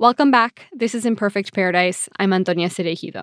Welcome 0.00 0.32
back. 0.32 0.66
This 0.72 0.92
is 0.92 1.06
Imperfect 1.06 1.54
Paradise. 1.54 2.08
I'm 2.18 2.32
Antonia 2.32 2.68
Cereijido. 2.68 3.22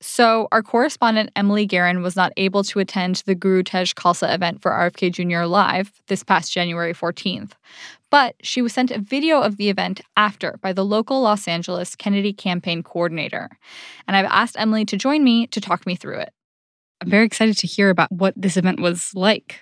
So, 0.00 0.46
our 0.52 0.62
correspondent 0.62 1.32
Emily 1.34 1.66
Guerin 1.66 2.00
was 2.00 2.14
not 2.14 2.32
able 2.36 2.62
to 2.62 2.78
attend 2.78 3.24
the 3.26 3.34
Guru 3.34 3.64
Tej 3.64 3.86
Khalsa 3.86 4.32
event 4.32 4.62
for 4.62 4.70
RFK 4.70 5.10
Jr. 5.12 5.46
live 5.46 5.90
this 6.06 6.22
past 6.22 6.52
January 6.52 6.94
14th, 6.94 7.54
but 8.08 8.36
she 8.40 8.62
was 8.62 8.72
sent 8.72 8.92
a 8.92 9.00
video 9.00 9.40
of 9.40 9.56
the 9.56 9.68
event 9.68 10.00
after 10.16 10.60
by 10.62 10.72
the 10.72 10.84
local 10.84 11.22
Los 11.22 11.48
Angeles 11.48 11.96
Kennedy 11.96 12.32
campaign 12.32 12.84
coordinator. 12.84 13.50
And 14.06 14.16
I've 14.16 14.26
asked 14.26 14.54
Emily 14.56 14.84
to 14.84 14.96
join 14.96 15.24
me 15.24 15.48
to 15.48 15.60
talk 15.60 15.84
me 15.86 15.96
through 15.96 16.18
it. 16.18 16.32
I'm 17.00 17.10
very 17.10 17.26
excited 17.26 17.58
to 17.58 17.66
hear 17.66 17.90
about 17.90 18.12
what 18.12 18.34
this 18.36 18.56
event 18.56 18.78
was 18.78 19.10
like. 19.16 19.58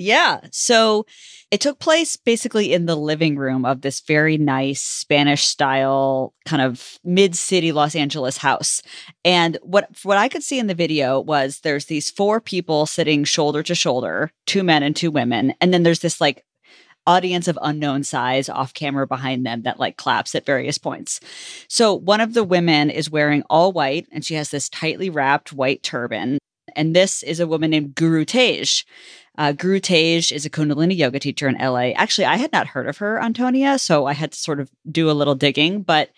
Yeah. 0.00 0.40
So 0.50 1.04
it 1.50 1.60
took 1.60 1.78
place 1.78 2.16
basically 2.16 2.72
in 2.72 2.86
the 2.86 2.96
living 2.96 3.36
room 3.36 3.66
of 3.66 3.82
this 3.82 4.00
very 4.00 4.38
nice 4.38 4.80
Spanish 4.80 5.44
style 5.44 6.32
kind 6.46 6.62
of 6.62 6.98
mid-city 7.04 7.70
Los 7.70 7.94
Angeles 7.94 8.38
house. 8.38 8.80
And 9.24 9.58
what 9.62 9.88
what 10.02 10.16
I 10.16 10.28
could 10.28 10.42
see 10.42 10.58
in 10.58 10.68
the 10.68 10.74
video 10.74 11.20
was 11.20 11.60
there's 11.60 11.84
these 11.84 12.10
four 12.10 12.40
people 12.40 12.86
sitting 12.86 13.24
shoulder 13.24 13.62
to 13.62 13.74
shoulder, 13.74 14.32
two 14.46 14.62
men 14.62 14.82
and 14.82 14.96
two 14.96 15.10
women, 15.10 15.54
and 15.60 15.74
then 15.74 15.82
there's 15.82 16.00
this 16.00 16.20
like 16.20 16.44
audience 17.06 17.48
of 17.48 17.58
unknown 17.60 18.04
size 18.04 18.48
off 18.48 18.72
camera 18.72 19.06
behind 19.06 19.44
them 19.44 19.62
that 19.62 19.80
like 19.80 19.96
claps 19.96 20.34
at 20.34 20.46
various 20.46 20.78
points. 20.78 21.20
So 21.68 21.94
one 21.94 22.20
of 22.20 22.34
the 22.34 22.44
women 22.44 22.88
is 22.88 23.10
wearing 23.10 23.42
all 23.50 23.72
white 23.72 24.06
and 24.12 24.24
she 24.24 24.34
has 24.34 24.50
this 24.50 24.68
tightly 24.68 25.10
wrapped 25.10 25.52
white 25.52 25.82
turban. 25.82 26.38
And 26.76 26.94
this 26.94 27.22
is 27.24 27.40
a 27.40 27.48
woman 27.48 27.70
named 27.70 27.96
Guru 27.96 28.24
Tej. 28.24 28.84
Uh, 29.40 29.52
Guru 29.52 29.80
Tej 29.80 30.18
is 30.32 30.44
a 30.44 30.50
Kundalini 30.50 30.94
yoga 30.94 31.18
teacher 31.18 31.48
in 31.48 31.56
LA. 31.56 31.92
Actually, 31.96 32.26
I 32.26 32.36
had 32.36 32.52
not 32.52 32.66
heard 32.66 32.86
of 32.86 32.98
her, 32.98 33.18
Antonia, 33.22 33.78
so 33.78 34.04
I 34.04 34.12
had 34.12 34.32
to 34.32 34.38
sort 34.38 34.60
of 34.60 34.70
do 34.92 35.10
a 35.10 35.12
little 35.12 35.34
digging, 35.34 35.80
but 35.80 36.10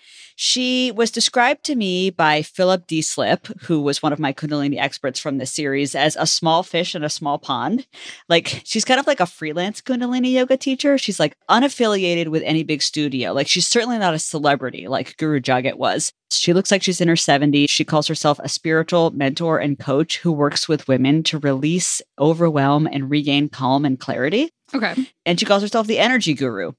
She 0.44 0.90
was 0.90 1.12
described 1.12 1.62
to 1.66 1.76
me 1.76 2.10
by 2.10 2.42
Philip 2.42 2.88
Deslippe, 2.88 3.62
who 3.62 3.80
was 3.80 4.02
one 4.02 4.12
of 4.12 4.18
my 4.18 4.32
Kundalini 4.32 4.76
experts 4.76 5.20
from 5.20 5.38
this 5.38 5.52
series, 5.52 5.94
as 5.94 6.16
a 6.18 6.26
small 6.26 6.64
fish 6.64 6.96
in 6.96 7.04
a 7.04 7.08
small 7.08 7.38
pond. 7.38 7.86
Like 8.28 8.62
she's 8.64 8.84
kind 8.84 8.98
of 8.98 9.06
like 9.06 9.20
a 9.20 9.26
freelance 9.26 9.80
Kundalini 9.80 10.32
yoga 10.32 10.56
teacher. 10.56 10.98
She's 10.98 11.20
like 11.20 11.36
unaffiliated 11.48 12.26
with 12.26 12.42
any 12.42 12.64
big 12.64 12.82
studio. 12.82 13.32
Like 13.32 13.46
she's 13.46 13.68
certainly 13.68 13.98
not 13.98 14.14
a 14.14 14.18
celebrity 14.18 14.88
like 14.88 15.16
Guru 15.16 15.38
Jagat 15.38 15.76
was. 15.76 16.12
She 16.32 16.52
looks 16.52 16.72
like 16.72 16.82
she's 16.82 17.00
in 17.00 17.06
her 17.06 17.14
70s. 17.14 17.70
She 17.70 17.84
calls 17.84 18.08
herself 18.08 18.40
a 18.40 18.48
spiritual 18.48 19.12
mentor 19.12 19.60
and 19.60 19.78
coach 19.78 20.18
who 20.18 20.32
works 20.32 20.68
with 20.68 20.88
women 20.88 21.22
to 21.22 21.38
release, 21.38 22.02
overwhelm, 22.18 22.88
and 22.88 23.08
regain 23.08 23.48
calm 23.48 23.84
and 23.84 24.00
clarity. 24.00 24.50
Okay. 24.74 25.08
And 25.24 25.38
she 25.38 25.46
calls 25.46 25.62
herself 25.62 25.86
the 25.86 26.00
energy 26.00 26.34
guru. 26.34 26.72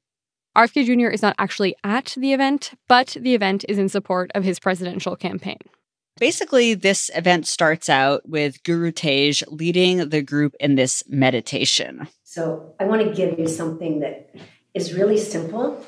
RFK 0.56 0.86
Jr. 0.86 1.08
is 1.08 1.24
not 1.24 1.36
actually 1.40 1.76
at 1.84 2.14
the 2.16 2.32
event, 2.32 2.74
but 2.88 3.18
the 3.20 3.34
event 3.34 3.66
is 3.68 3.80
in 3.80 3.90
support 3.90 4.30
of 4.36 4.44
his 4.44 4.60
presidential 4.60 5.16
campaign. 5.16 5.58
Basically, 6.20 6.76
this 6.76 7.10
event 7.16 7.48
starts 7.48 7.90
out 7.90 8.30
with 8.30 8.64
Guru 8.64 8.92
Tej 8.92 9.34
leading 9.48 10.10
the 10.10 10.22
group 10.22 10.54
in 10.60 10.76
this 10.76 11.04
meditation. 11.10 12.08
So, 12.24 12.76
I 12.80 12.86
want 12.86 13.02
to 13.02 13.12
give 13.12 13.40
you 13.40 13.48
something 13.48 14.02
that 14.02 14.30
is 14.76 14.94
really 14.94 15.18
simple 15.18 15.84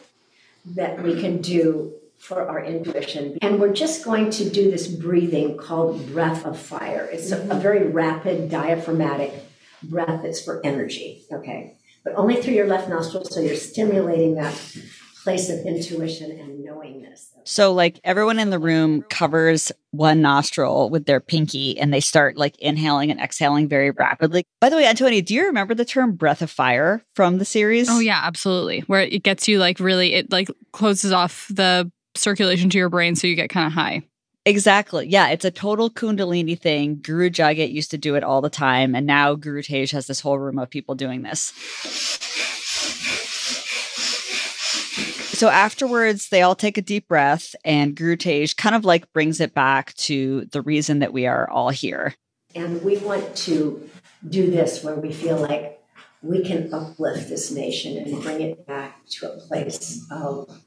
that 0.66 1.04
we 1.04 1.22
can 1.22 1.42
do 1.42 1.94
for 2.18 2.48
our 2.48 2.64
intuition. 2.64 3.38
And 3.44 3.60
we're 3.60 3.74
just 3.74 4.04
going 4.04 4.32
to 4.32 4.50
do 4.50 4.72
this 4.72 4.88
breathing 4.88 5.58
called 5.58 6.12
breath 6.12 6.44
of 6.44 6.58
fire. 6.58 7.08
It's 7.14 7.32
a, 7.32 7.40
a 7.52 7.60
very 7.60 7.88
rapid 7.88 8.50
diaphragmatic 8.50 9.32
breath, 9.84 10.26
it's 10.26 10.44
for 10.44 10.66
energy. 10.66 11.24
Okay 11.32 11.76
but 12.06 12.14
only 12.16 12.42
through 12.42 12.54
your 12.54 12.68
left 12.68 12.88
nostril. 12.88 13.26
So 13.26 13.42
you're 13.42 13.56
stimulating 13.56 14.36
that 14.36 14.54
place 15.24 15.50
of 15.50 15.66
intuition 15.66 16.32
and 16.32 16.64
knowingness. 16.64 17.32
So, 17.48 17.74
like 17.74 18.00
everyone 18.04 18.40
in 18.40 18.50
the 18.50 18.60
room 18.60 19.04
covers 19.10 19.72
one 19.92 20.22
nostril 20.22 20.90
with 20.90 21.06
their 21.06 21.20
pinky 21.20 21.78
and 21.80 21.94
they 21.94 22.00
start 22.00 22.38
like 22.38 22.58
inhaling 22.60 23.12
and 23.12 23.20
exhaling 23.20 23.68
very 23.68 23.92
rapidly. 23.92 24.46
By 24.62 24.70
the 24.70 24.76
way, 24.76 24.86
Antonia, 24.86 25.22
do 25.22 25.34
you 25.34 25.46
remember 25.46 25.74
the 25.74 25.86
term 25.86 26.16
breath 26.16 26.42
of 26.42 26.50
fire 26.50 27.04
from 27.16 27.38
the 27.38 27.46
series? 27.46 27.90
Oh, 27.90 28.00
yeah, 28.00 28.22
absolutely. 28.24 28.82
Where 28.82 29.02
it 29.02 29.24
gets 29.24 29.48
you 29.48 29.60
like 29.60 29.80
really, 29.80 30.14
it 30.14 30.32
like 30.32 30.50
closes 30.74 31.12
off 31.12 31.48
the 31.50 31.92
circulation 32.16 32.70
to 32.72 32.78
your 32.78 32.90
brain 32.90 33.16
so 33.16 33.28
you 33.28 33.36
get 33.36 33.50
kind 33.50 33.68
of 33.68 33.74
high. 33.74 34.04
Exactly. 34.48 35.08
Yeah, 35.08 35.30
it's 35.30 35.44
a 35.44 35.50
total 35.50 35.90
Kundalini 35.90 36.60
thing. 36.60 37.00
Guru 37.02 37.32
Jagat 37.32 37.72
used 37.72 37.90
to 37.92 37.98
do 37.98 38.14
it 38.16 38.24
all 38.24 38.42
the 38.42 38.50
time, 38.50 38.94
and 38.94 39.08
now 39.08 39.34
Guru 39.34 39.64
Tej 39.64 39.88
has 39.88 40.06
this 40.06 40.20
whole 40.20 40.38
room 40.38 40.60
of 40.60 40.70
people 40.70 40.94
doing 40.94 41.24
this. 41.24 41.52
So 45.36 45.50
afterwards, 45.50 46.30
they 46.30 46.44
all 46.44 46.56
take 46.56 46.78
a 46.78 46.82
deep 46.84 47.08
breath, 47.08 47.56
and 47.66 47.96
Guru 47.96 48.16
Tej 48.16 48.48
kind 48.56 48.76
of 48.76 48.86
like 48.86 49.12
brings 49.14 49.42
it 49.42 49.56
back 49.56 49.96
to 49.96 50.46
the 50.52 50.62
reason 50.62 51.00
that 51.00 51.12
we 51.12 51.26
are 51.26 51.50
all 51.50 51.70
here. 51.70 52.14
And 52.54 52.84
we 52.84 52.98
want 52.98 53.36
to 53.38 53.90
do 54.30 54.52
this 54.52 54.84
where 54.84 54.96
we 54.96 55.12
feel 55.12 55.38
like 55.38 55.82
we 56.22 56.44
can 56.44 56.74
uplift 56.74 57.30
this 57.30 57.52
nation 57.52 57.98
and 57.98 58.22
bring 58.22 58.42
it 58.42 58.66
back 58.66 59.06
to 59.08 59.32
a 59.32 59.38
place 59.40 60.06
of 60.10 60.62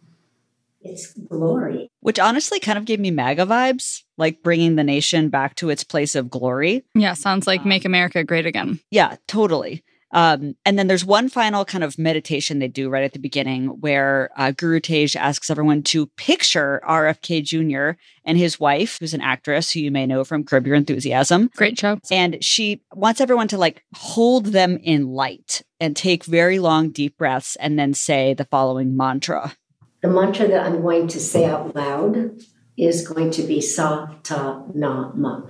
its 0.81 1.12
glory. 1.12 1.91
Which 2.01 2.19
honestly 2.19 2.61
kind 2.61 2.79
of 2.79 2.85
gave 2.85 3.01
me 3.01 3.11
MAGA 3.11 3.47
vibes, 3.47 4.03
like 4.17 4.43
bringing 4.43 4.77
the 4.77 4.85
nation 4.85 5.29
back 5.29 5.55
to 5.57 5.71
its 5.71 5.85
place 5.85 6.14
of 6.14 6.31
glory. 6.31 6.85
Yeah, 6.95 7.14
sounds 7.14 7.47
like 7.47 7.64
Make 7.64 7.85
America 7.85 8.25
Great 8.25 8.47
Again. 8.47 8.81
Yeah, 8.91 9.17
totally. 9.27 9.85
Um, 10.11 10.55
and 10.64 10.79
then 10.79 10.87
there's 10.87 11.05
one 11.05 11.29
final 11.29 11.64
kind 11.64 11.85
of 11.85 11.99
meditation 11.99 12.59
they 12.59 12.69
do 12.69 12.88
right 12.88 13.05
at 13.05 13.12
the 13.12 13.19
beginning 13.19 13.67
where 13.81 14.31
uh, 14.37 14.53
Guru 14.53 14.81
Tej 14.81 15.09
asks 15.17 15.51
everyone 15.51 15.83
to 15.85 16.07
picture 16.07 16.81
RFK 16.88 17.45
Jr. 17.45 18.01
and 18.25 18.38
his 18.38 18.59
wife, 18.59 18.97
who's 18.99 19.14
an 19.14 19.21
actress 19.21 19.71
who 19.71 19.81
you 19.81 19.91
may 19.91 20.07
know 20.07 20.25
from 20.25 20.45
Curb 20.45 20.67
Your 20.67 20.77
Enthusiasm. 20.77 21.51
Great 21.55 21.79
show. 21.79 21.99
And 22.11 22.43
she 22.43 22.81
wants 22.95 23.21
everyone 23.21 23.49
to 23.49 23.59
like 23.59 23.83
hold 23.95 24.47
them 24.47 24.79
in 24.83 25.09
light 25.09 25.62
and 25.79 25.95
take 25.95 26.25
very 26.25 26.59
long, 26.59 26.91
deep 26.91 27.19
breaths 27.19 27.57
and 27.57 27.79
then 27.79 27.93
say 27.93 28.35
the 28.35 28.47
following 28.47 28.97
mantra 28.97 29.55
the 30.03 30.09
mantra 30.09 30.49
that 30.49 30.65
I'm 30.65 30.83
going 30.83 31.09
to 31.09 31.21
say 31.21 31.45
out 31.45 31.75
loud 31.75 32.39
is 32.77 33.07
going 33.07 33.31
to 33.33 33.43
be 33.43 33.61
Sa 33.61 34.15
Ta 34.23 34.65
Na 34.75 35.11
Ma. 35.15 35.43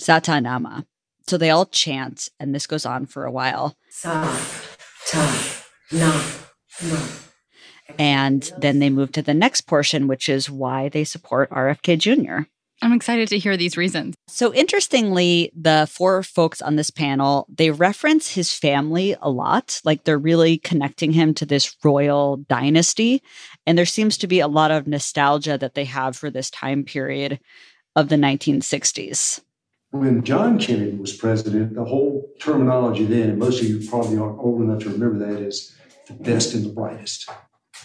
Satanama. 0.00 0.86
So 1.26 1.36
they 1.36 1.50
all 1.50 1.66
chant, 1.66 2.28
and 2.38 2.54
this 2.54 2.66
goes 2.66 2.86
on 2.86 3.06
for 3.06 3.24
a 3.24 3.32
while. 3.32 3.76
Sa 3.90 4.38
Ta 5.08 5.64
Na 5.92 6.22
Ma. 6.84 7.00
And 7.98 8.52
then 8.58 8.78
they 8.78 8.90
move 8.90 9.12
to 9.12 9.22
the 9.22 9.34
next 9.34 9.62
portion, 9.62 10.06
which 10.06 10.28
is 10.28 10.50
why 10.50 10.88
they 10.88 11.04
support 11.04 11.50
RFK 11.50 11.98
Jr. 11.98 12.48
I'm 12.82 12.92
excited 12.92 13.28
to 13.28 13.38
hear 13.38 13.56
these 13.56 13.78
reasons. 13.78 14.14
So 14.28 14.52
interestingly, 14.52 15.50
the 15.56 15.88
four 15.90 16.22
folks 16.22 16.60
on 16.60 16.76
this 16.76 16.90
panel, 16.90 17.46
they 17.48 17.70
reference 17.70 18.34
his 18.34 18.52
family 18.52 19.16
a 19.22 19.30
lot. 19.30 19.80
Like 19.82 20.04
they're 20.04 20.18
really 20.18 20.58
connecting 20.58 21.12
him 21.12 21.32
to 21.34 21.46
this 21.46 21.74
royal 21.82 22.36
dynasty. 22.36 23.22
And 23.66 23.76
there 23.76 23.86
seems 23.86 24.16
to 24.18 24.26
be 24.26 24.40
a 24.40 24.48
lot 24.48 24.70
of 24.70 24.86
nostalgia 24.86 25.58
that 25.58 25.74
they 25.74 25.84
have 25.84 26.16
for 26.16 26.30
this 26.30 26.50
time 26.50 26.84
period 26.84 27.40
of 27.94 28.08
the 28.08 28.16
1960s. 28.16 29.40
When 29.90 30.22
John 30.22 30.58
Kennedy 30.58 30.96
was 30.96 31.16
president, 31.16 31.74
the 31.74 31.84
whole 31.84 32.30
terminology 32.40 33.04
then, 33.04 33.30
and 33.30 33.38
most 33.38 33.60
of 33.60 33.68
you 33.68 33.88
probably 33.88 34.18
aren't 34.18 34.38
old 34.38 34.60
enough 34.60 34.82
to 34.82 34.90
remember 34.90 35.18
that, 35.26 35.40
is 35.40 35.74
the 36.06 36.14
best 36.14 36.54
and 36.54 36.64
the 36.64 36.72
brightest. 36.72 37.28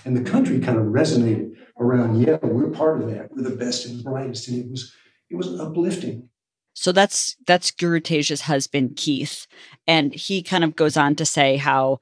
And 0.06 0.18
the 0.18 0.30
country 0.30 0.60
kind 0.60 0.78
of 0.78 0.86
resonated 0.86 1.54
around, 1.80 2.22
yeah, 2.22 2.38
we're 2.42 2.70
part 2.70 3.02
of 3.02 3.10
that. 3.12 3.32
We're 3.32 3.50
the 3.50 3.56
best 3.56 3.86
and 3.86 4.00
the 4.00 4.04
brightest. 4.04 4.48
And 4.48 4.66
it 4.66 4.70
was 4.70 4.94
it 5.30 5.36
was 5.36 5.60
uplifting. 5.60 6.30
So 6.74 6.92
that's 6.92 7.36
that's 7.48 7.72
Guru 7.72 8.00
Tej's 8.00 8.42
husband, 8.42 8.96
Keith. 8.96 9.48
And 9.88 10.14
he 10.14 10.42
kind 10.42 10.64
of 10.64 10.76
goes 10.76 10.98
on 10.98 11.16
to 11.16 11.26
say 11.26 11.58
how, 11.58 12.00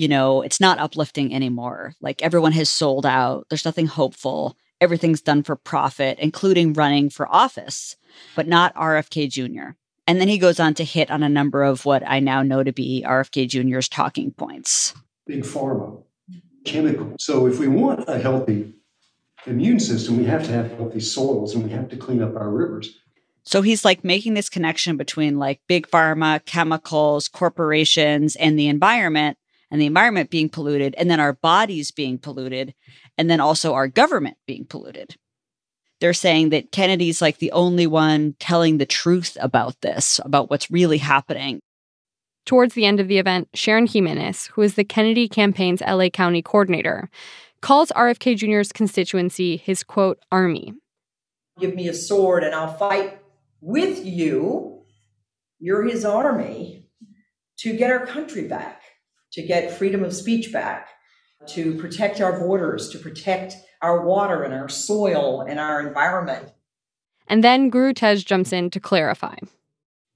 you 0.00 0.08
know, 0.08 0.40
it's 0.40 0.60
not 0.60 0.78
uplifting 0.78 1.34
anymore. 1.34 1.94
Like 2.00 2.22
everyone 2.22 2.52
has 2.52 2.70
sold 2.70 3.04
out. 3.04 3.44
There's 3.50 3.66
nothing 3.66 3.86
hopeful. 3.86 4.56
Everything's 4.80 5.20
done 5.20 5.42
for 5.42 5.56
profit, 5.56 6.18
including 6.18 6.72
running 6.72 7.10
for 7.10 7.28
office, 7.28 7.96
but 8.34 8.48
not 8.48 8.74
RFK 8.74 9.30
Jr. 9.30 9.72
And 10.06 10.18
then 10.18 10.28
he 10.28 10.38
goes 10.38 10.58
on 10.58 10.72
to 10.74 10.84
hit 10.84 11.10
on 11.10 11.22
a 11.22 11.28
number 11.28 11.62
of 11.62 11.84
what 11.84 12.02
I 12.06 12.18
now 12.18 12.42
know 12.42 12.64
to 12.64 12.72
be 12.72 13.04
RFK 13.06 13.46
Jr.'s 13.46 13.90
talking 13.90 14.30
points. 14.30 14.94
Big 15.26 15.42
pharma, 15.42 16.02
chemical. 16.64 17.14
So 17.18 17.46
if 17.46 17.58
we 17.58 17.68
want 17.68 18.08
a 18.08 18.18
healthy 18.18 18.72
immune 19.44 19.80
system, 19.80 20.16
we 20.16 20.24
have 20.24 20.44
to 20.46 20.52
have 20.52 20.72
healthy 20.78 21.00
soils 21.00 21.54
and 21.54 21.62
we 21.62 21.72
have 21.72 21.90
to 21.90 21.96
clean 21.98 22.22
up 22.22 22.36
our 22.36 22.48
rivers. 22.48 22.98
So 23.42 23.60
he's 23.62 23.84
like 23.84 24.02
making 24.02 24.32
this 24.32 24.48
connection 24.48 24.96
between 24.96 25.38
like 25.38 25.60
big 25.66 25.88
pharma, 25.88 26.42
chemicals, 26.46 27.28
corporations, 27.28 28.34
and 28.36 28.58
the 28.58 28.68
environment, 28.68 29.36
and 29.70 29.80
the 29.80 29.86
environment 29.86 30.30
being 30.30 30.48
polluted, 30.48 30.94
and 30.96 31.10
then 31.10 31.20
our 31.20 31.32
bodies 31.32 31.90
being 31.90 32.18
polluted, 32.18 32.74
and 33.16 33.30
then 33.30 33.40
also 33.40 33.74
our 33.74 33.88
government 33.88 34.36
being 34.46 34.64
polluted. 34.64 35.16
They're 36.00 36.14
saying 36.14 36.48
that 36.50 36.72
Kennedy's 36.72 37.20
like 37.20 37.38
the 37.38 37.52
only 37.52 37.86
one 37.86 38.34
telling 38.38 38.78
the 38.78 38.86
truth 38.86 39.36
about 39.40 39.80
this, 39.82 40.18
about 40.24 40.50
what's 40.50 40.70
really 40.70 40.98
happening. 40.98 41.60
Towards 42.46 42.74
the 42.74 42.86
end 42.86 43.00
of 43.00 43.08
the 43.08 43.18
event, 43.18 43.48
Sharon 43.54 43.86
Jimenez, 43.86 44.46
who 44.46 44.62
is 44.62 44.74
the 44.74 44.84
Kennedy 44.84 45.28
campaign's 45.28 45.82
LA 45.82 46.08
County 46.08 46.42
coordinator, 46.42 47.10
calls 47.60 47.92
RFK 47.94 48.36
Jr.'s 48.36 48.72
constituency 48.72 49.58
his 49.58 49.84
quote, 49.84 50.18
army. 50.32 50.72
Give 51.58 51.74
me 51.74 51.88
a 51.88 51.94
sword 51.94 52.42
and 52.42 52.54
I'll 52.54 52.72
fight 52.72 53.20
with 53.60 54.04
you. 54.04 54.82
You're 55.58 55.84
his 55.84 56.06
army 56.06 56.86
to 57.58 57.76
get 57.76 57.90
our 57.90 58.06
country 58.06 58.48
back, 58.48 58.79
to 59.32 59.42
get 59.42 59.76
freedom 59.76 60.04
of 60.04 60.14
speech 60.14 60.52
back, 60.52 60.88
to 61.48 61.76
protect 61.78 62.20
our 62.20 62.38
borders, 62.38 62.88
to 62.90 62.98
protect 62.98 63.56
our 63.82 64.04
water 64.04 64.42
and 64.42 64.52
our 64.52 64.68
soil 64.68 65.40
and 65.40 65.58
our 65.58 65.86
environment. 65.86 66.52
And 67.26 67.44
then 67.44 67.70
Guru 67.70 67.92
Tej 67.92 68.16
jumps 68.16 68.52
in 68.52 68.70
to 68.70 68.80
clarify. 68.80 69.36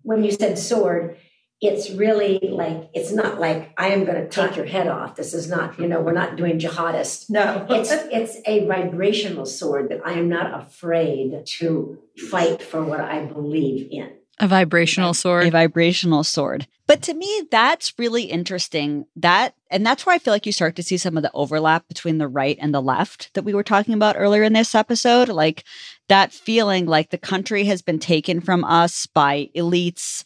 When 0.02 0.24
you 0.24 0.32
said 0.32 0.58
sword, 0.58 1.16
it's 1.60 1.90
really 1.90 2.40
like 2.42 2.90
it's 2.92 3.12
not 3.12 3.40
like 3.40 3.72
I 3.78 3.88
am 3.88 4.04
going 4.04 4.20
to 4.22 4.28
take 4.28 4.56
your 4.56 4.66
head 4.66 4.86
off. 4.86 5.16
This 5.16 5.32
is 5.32 5.48
not, 5.48 5.78
you 5.78 5.88
know, 5.88 6.00
we're 6.00 6.12
not 6.12 6.36
doing 6.36 6.58
jihadist. 6.58 7.30
No, 7.30 7.66
it's 7.70 7.90
it's 7.90 8.36
a 8.46 8.66
vibrational 8.66 9.46
sword 9.46 9.88
that 9.88 10.00
I 10.04 10.12
am 10.12 10.28
not 10.28 10.60
afraid 10.60 11.46
to 11.58 11.98
fight 12.30 12.62
for 12.62 12.84
what 12.84 13.00
I 13.00 13.24
believe 13.24 13.88
in. 13.90 14.12
A 14.40 14.48
vibrational 14.48 15.14
sword. 15.14 15.46
A 15.46 15.50
vibrational 15.50 16.24
sword. 16.24 16.66
But 16.86 17.02
to 17.02 17.14
me, 17.14 17.44
that's 17.50 17.94
really 17.98 18.24
interesting. 18.24 19.06
That 19.16 19.54
and 19.70 19.86
that's 19.86 20.04
where 20.04 20.14
I 20.14 20.18
feel 20.18 20.34
like 20.34 20.44
you 20.44 20.52
start 20.52 20.76
to 20.76 20.82
see 20.82 20.96
some 20.96 21.16
of 21.16 21.22
the 21.22 21.30
overlap 21.32 21.88
between 21.88 22.18
the 22.18 22.28
right 22.28 22.58
and 22.60 22.74
the 22.74 22.82
left 22.82 23.32
that 23.34 23.44
we 23.44 23.54
were 23.54 23.62
talking 23.62 23.94
about 23.94 24.16
earlier 24.18 24.42
in 24.42 24.52
this 24.52 24.74
episode. 24.74 25.28
Like 25.28 25.64
that 26.08 26.32
feeling 26.32 26.86
like 26.86 27.10
the 27.10 27.18
country 27.18 27.64
has 27.64 27.80
been 27.80 27.98
taken 27.98 28.40
from 28.40 28.64
us 28.64 29.06
by 29.06 29.50
elites 29.54 30.24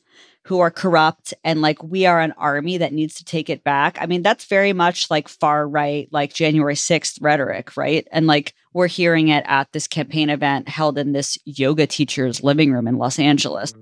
who 0.48 0.60
are 0.60 0.70
corrupt 0.70 1.34
and 1.44 1.60
like 1.60 1.82
we 1.82 2.06
are 2.06 2.20
an 2.22 2.32
army 2.38 2.78
that 2.78 2.94
needs 2.94 3.14
to 3.16 3.24
take 3.24 3.50
it 3.50 3.62
back. 3.62 3.98
I 4.00 4.06
mean, 4.06 4.22
that's 4.22 4.46
very 4.46 4.72
much 4.72 5.10
like 5.10 5.28
far 5.28 5.68
right, 5.68 6.08
like 6.10 6.32
January 6.32 6.74
6th 6.74 7.18
rhetoric, 7.20 7.76
right? 7.76 8.08
And 8.10 8.26
like 8.26 8.54
We're 8.72 8.86
hearing 8.86 9.28
it 9.28 9.44
at 9.46 9.70
this 9.72 9.86
campaign 9.86 10.30
event 10.30 10.68
held 10.68 10.96
in 10.96 11.12
this 11.12 11.36
yoga 11.44 11.86
teacher's 11.86 12.42
living 12.42 12.72
room 12.72 12.88
in 12.88 12.96
Los 12.96 13.18
Angeles. 13.18 13.74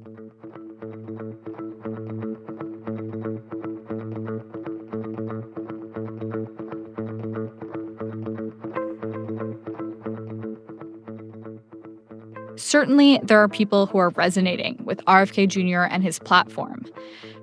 Certainly, 12.67 13.21
there 13.23 13.39
are 13.39 13.47
people 13.47 13.87
who 13.87 13.99
are 13.99 14.11
resonating 14.11 14.77
with 14.85 14.99
RFK 15.05 15.47
Jr. 15.47 15.83
and 15.89 16.03
his 16.03 16.19
platform. 16.19 16.85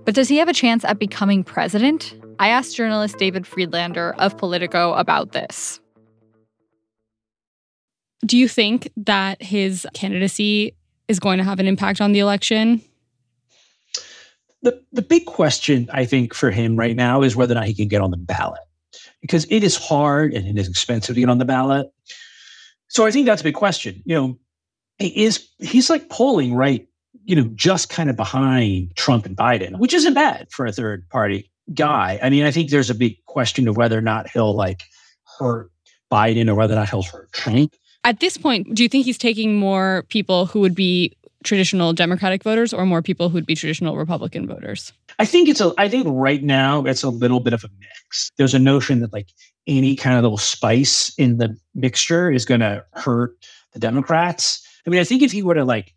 But 0.03 0.15
does 0.15 0.27
he 0.27 0.35
have 0.35 0.49
a 0.49 0.53
chance 0.53 0.83
at 0.83 0.99
becoming 0.99 1.45
president? 1.45 2.13
I 2.39 2.49
asked 2.49 2.75
journalist 2.75 3.17
David 3.19 3.43
Freedlander 3.43 4.15
of 4.17 4.37
Politico 4.37 4.91
about 4.95 5.31
this. 5.31 5.79
Do 8.25 8.37
you 8.37 8.49
think 8.49 8.91
that 8.97 9.41
his 9.41 9.87
candidacy 9.93 10.75
is 11.07 11.21
going 11.21 11.37
to 11.37 11.45
have 11.45 11.61
an 11.61 11.67
impact 11.67 12.01
on 12.01 12.11
the 12.11 12.19
election? 12.19 12.81
The, 14.61 14.83
the 14.91 15.01
big 15.01 15.25
question, 15.25 15.89
I 15.93 16.03
think, 16.03 16.33
for 16.33 16.51
him 16.51 16.75
right 16.75 16.97
now 16.97 17.21
is 17.21 17.33
whether 17.33 17.53
or 17.53 17.55
not 17.55 17.67
he 17.67 17.73
can 17.73 17.87
get 17.87 18.01
on 18.01 18.11
the 18.11 18.17
ballot 18.17 18.59
because 19.21 19.45
it 19.49 19.63
is 19.63 19.77
hard 19.77 20.33
and 20.33 20.45
it 20.45 20.59
is 20.59 20.67
expensive 20.67 21.15
to 21.15 21.21
get 21.21 21.29
on 21.29 21.37
the 21.37 21.45
ballot. 21.45 21.87
So 22.89 23.05
I 23.05 23.11
think 23.11 23.25
that's 23.25 23.41
a 23.41 23.45
big 23.45 23.55
question. 23.55 24.03
You 24.05 24.15
know, 24.15 24.27
he 24.27 24.42
is 24.99 25.47
he's 25.59 25.89
like 25.89 26.09
polling 26.09 26.53
right, 26.53 26.87
you 27.25 27.35
know, 27.35 27.49
just 27.55 27.89
kind 27.89 28.09
of 28.09 28.15
behind 28.15 28.95
Trump 28.95 29.25
and 29.25 29.35
Biden, 29.35 29.79
which 29.79 29.93
isn't 29.93 30.13
bad 30.13 30.51
for 30.51 30.65
a 30.65 30.71
third 30.71 31.07
party 31.09 31.49
guy. 31.73 32.19
I 32.21 32.29
mean, 32.29 32.45
I 32.45 32.51
think 32.51 32.69
there's 32.69 32.89
a 32.89 32.95
big 32.95 33.23
question 33.25 33.67
of 33.67 33.77
whether 33.77 33.97
or 33.97 34.01
not 34.01 34.29
he'll 34.29 34.55
like 34.55 34.83
hurt 35.39 35.71
Biden 36.11 36.49
or 36.49 36.55
whether 36.55 36.73
or 36.73 36.77
not 36.77 36.89
he'll 36.89 37.03
hurt 37.03 37.31
Trump. 37.31 37.73
At 38.03 38.19
this 38.19 38.37
point, 38.37 38.75
do 38.75 38.83
you 38.83 38.89
think 38.89 39.05
he's 39.05 39.17
taking 39.17 39.55
more 39.55 40.03
people 40.09 40.45
who 40.45 40.59
would 40.59 40.75
be 40.75 41.15
traditional 41.43 41.93
Democratic 41.93 42.43
voters 42.43 42.73
or 42.73 42.85
more 42.85 43.01
people 43.01 43.29
who 43.29 43.35
would 43.35 43.45
be 43.45 43.55
traditional 43.55 43.97
Republican 43.97 44.47
voters? 44.47 44.91
I 45.19 45.25
think 45.25 45.47
it's 45.47 45.61
a 45.61 45.73
I 45.77 45.87
think 45.87 46.07
right 46.09 46.43
now 46.43 46.83
it's 46.83 47.03
a 47.03 47.09
little 47.09 47.39
bit 47.39 47.53
of 47.53 47.63
a 47.63 47.69
mix. 47.79 48.31
There's 48.37 48.53
a 48.53 48.59
notion 48.59 48.99
that 49.01 49.13
like 49.13 49.29
any 49.67 49.95
kind 49.95 50.17
of 50.17 50.23
little 50.23 50.37
spice 50.37 51.13
in 51.17 51.37
the 51.37 51.55
mixture 51.75 52.31
is 52.31 52.45
going 52.45 52.61
to 52.61 52.83
hurt 52.93 53.35
the 53.73 53.79
Democrats. 53.79 54.62
I 54.85 54.89
mean, 54.89 54.99
I 54.99 55.03
think 55.03 55.21
if 55.21 55.31
he 55.31 55.43
were 55.43 55.55
to 55.55 55.65
like 55.65 55.93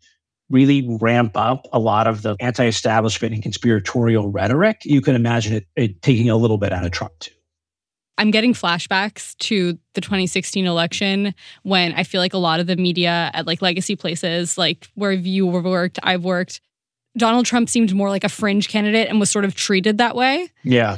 really 0.49 0.87
ramp 1.01 1.35
up 1.35 1.67
a 1.73 1.79
lot 1.79 2.07
of 2.07 2.21
the 2.21 2.35
anti-establishment 2.39 3.33
and 3.33 3.43
conspiratorial 3.43 4.29
rhetoric, 4.29 4.81
you 4.85 5.01
can 5.01 5.15
imagine 5.15 5.53
it, 5.53 5.67
it 5.75 6.01
taking 6.01 6.29
a 6.29 6.37
little 6.37 6.57
bit 6.57 6.71
out 6.71 6.85
of 6.85 6.91
Trump 6.91 7.13
too. 7.19 7.33
I'm 8.17 8.31
getting 8.31 8.53
flashbacks 8.53 9.37
to 9.39 9.77
the 9.93 10.01
2016 10.01 10.65
election 10.65 11.35
when 11.63 11.93
I 11.93 12.03
feel 12.03 12.19
like 12.19 12.33
a 12.33 12.39
lot 12.39 12.59
of 12.59 12.65
the 12.65 12.75
media 12.75 13.29
at 13.33 13.45
like 13.45 13.61
legacy 13.61 13.95
places, 13.95 14.57
like 14.57 14.87
where 14.95 15.11
you 15.11 15.45
worked, 15.45 15.99
I've 16.01 16.23
worked, 16.23 16.61
Donald 17.15 17.45
Trump 17.45 17.69
seemed 17.69 17.93
more 17.93 18.09
like 18.09 18.23
a 18.23 18.29
fringe 18.29 18.69
candidate 18.69 19.07
and 19.07 19.19
was 19.19 19.29
sort 19.29 19.45
of 19.45 19.53
treated 19.55 19.97
that 19.99 20.15
way. 20.15 20.49
Yeah. 20.63 20.97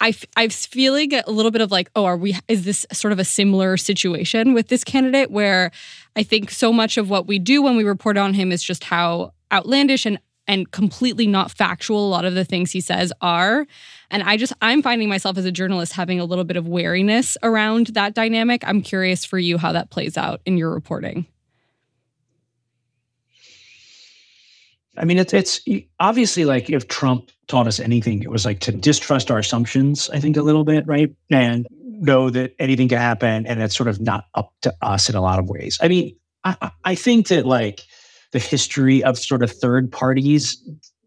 I, 0.00 0.14
I'm 0.36 0.50
feeling 0.50 1.12
a 1.14 1.30
little 1.30 1.50
bit 1.50 1.60
of 1.60 1.70
like, 1.72 1.90
oh, 1.96 2.04
are 2.04 2.16
we, 2.16 2.36
is 2.48 2.64
this 2.64 2.86
sort 2.92 3.12
of 3.12 3.18
a 3.18 3.24
similar 3.24 3.76
situation 3.76 4.54
with 4.54 4.68
this 4.68 4.84
candidate 4.84 5.30
where 5.30 5.72
I 6.18 6.24
think 6.24 6.50
so 6.50 6.72
much 6.72 6.96
of 6.98 7.08
what 7.08 7.28
we 7.28 7.38
do 7.38 7.62
when 7.62 7.76
we 7.76 7.84
report 7.84 8.16
on 8.16 8.34
him 8.34 8.50
is 8.50 8.60
just 8.60 8.82
how 8.82 9.34
outlandish 9.52 10.04
and 10.04 10.18
and 10.48 10.68
completely 10.72 11.26
not 11.26 11.52
factual 11.52 12.08
a 12.08 12.10
lot 12.10 12.24
of 12.24 12.34
the 12.34 12.44
things 12.44 12.72
he 12.72 12.80
says 12.80 13.12
are. 13.20 13.66
And 14.10 14.24
i 14.24 14.36
just 14.36 14.52
i'm 14.60 14.82
finding 14.82 15.08
myself 15.08 15.38
as 15.38 15.44
a 15.44 15.52
journalist 15.52 15.92
having 15.92 16.18
a 16.18 16.24
little 16.24 16.42
bit 16.42 16.56
of 16.56 16.66
wariness 16.66 17.36
around 17.44 17.88
that 17.88 18.14
dynamic. 18.14 18.64
I'm 18.66 18.82
curious 18.82 19.24
for 19.24 19.38
you 19.38 19.58
how 19.58 19.70
that 19.70 19.90
plays 19.90 20.16
out 20.16 20.40
in 20.44 20.56
your 20.56 20.74
reporting. 20.74 21.24
I 24.96 25.04
mean, 25.04 25.18
it's 25.18 25.32
it's 25.32 25.60
obviously 26.00 26.44
like 26.44 26.68
if 26.68 26.88
Trump 26.88 27.30
taught 27.46 27.68
us 27.68 27.78
anything, 27.78 28.24
it 28.24 28.30
was 28.30 28.44
like 28.44 28.58
to 28.60 28.72
distrust 28.72 29.30
our 29.30 29.38
assumptions. 29.38 30.10
I 30.10 30.18
think 30.18 30.36
a 30.36 30.42
little 30.42 30.64
bit, 30.64 30.84
right, 30.88 31.14
and 31.30 31.68
know 32.00 32.30
that 32.30 32.54
anything 32.58 32.88
can 32.88 32.98
happen, 32.98 33.46
and 33.46 33.62
it's 33.62 33.76
sort 33.76 33.88
of 33.88 34.00
not 34.00 34.24
up 34.34 34.52
to 34.62 34.74
us 34.82 35.08
in 35.08 35.14
a 35.14 35.20
lot 35.20 35.38
of 35.38 35.48
ways. 35.48 35.78
I 35.82 35.88
mean, 35.88 36.16
I, 36.44 36.70
I 36.84 36.94
think 36.94 37.28
that 37.28 37.46
like 37.46 37.82
the 38.32 38.38
history 38.38 39.02
of 39.02 39.18
sort 39.18 39.42
of 39.42 39.50
third 39.50 39.90
parties 39.90 40.62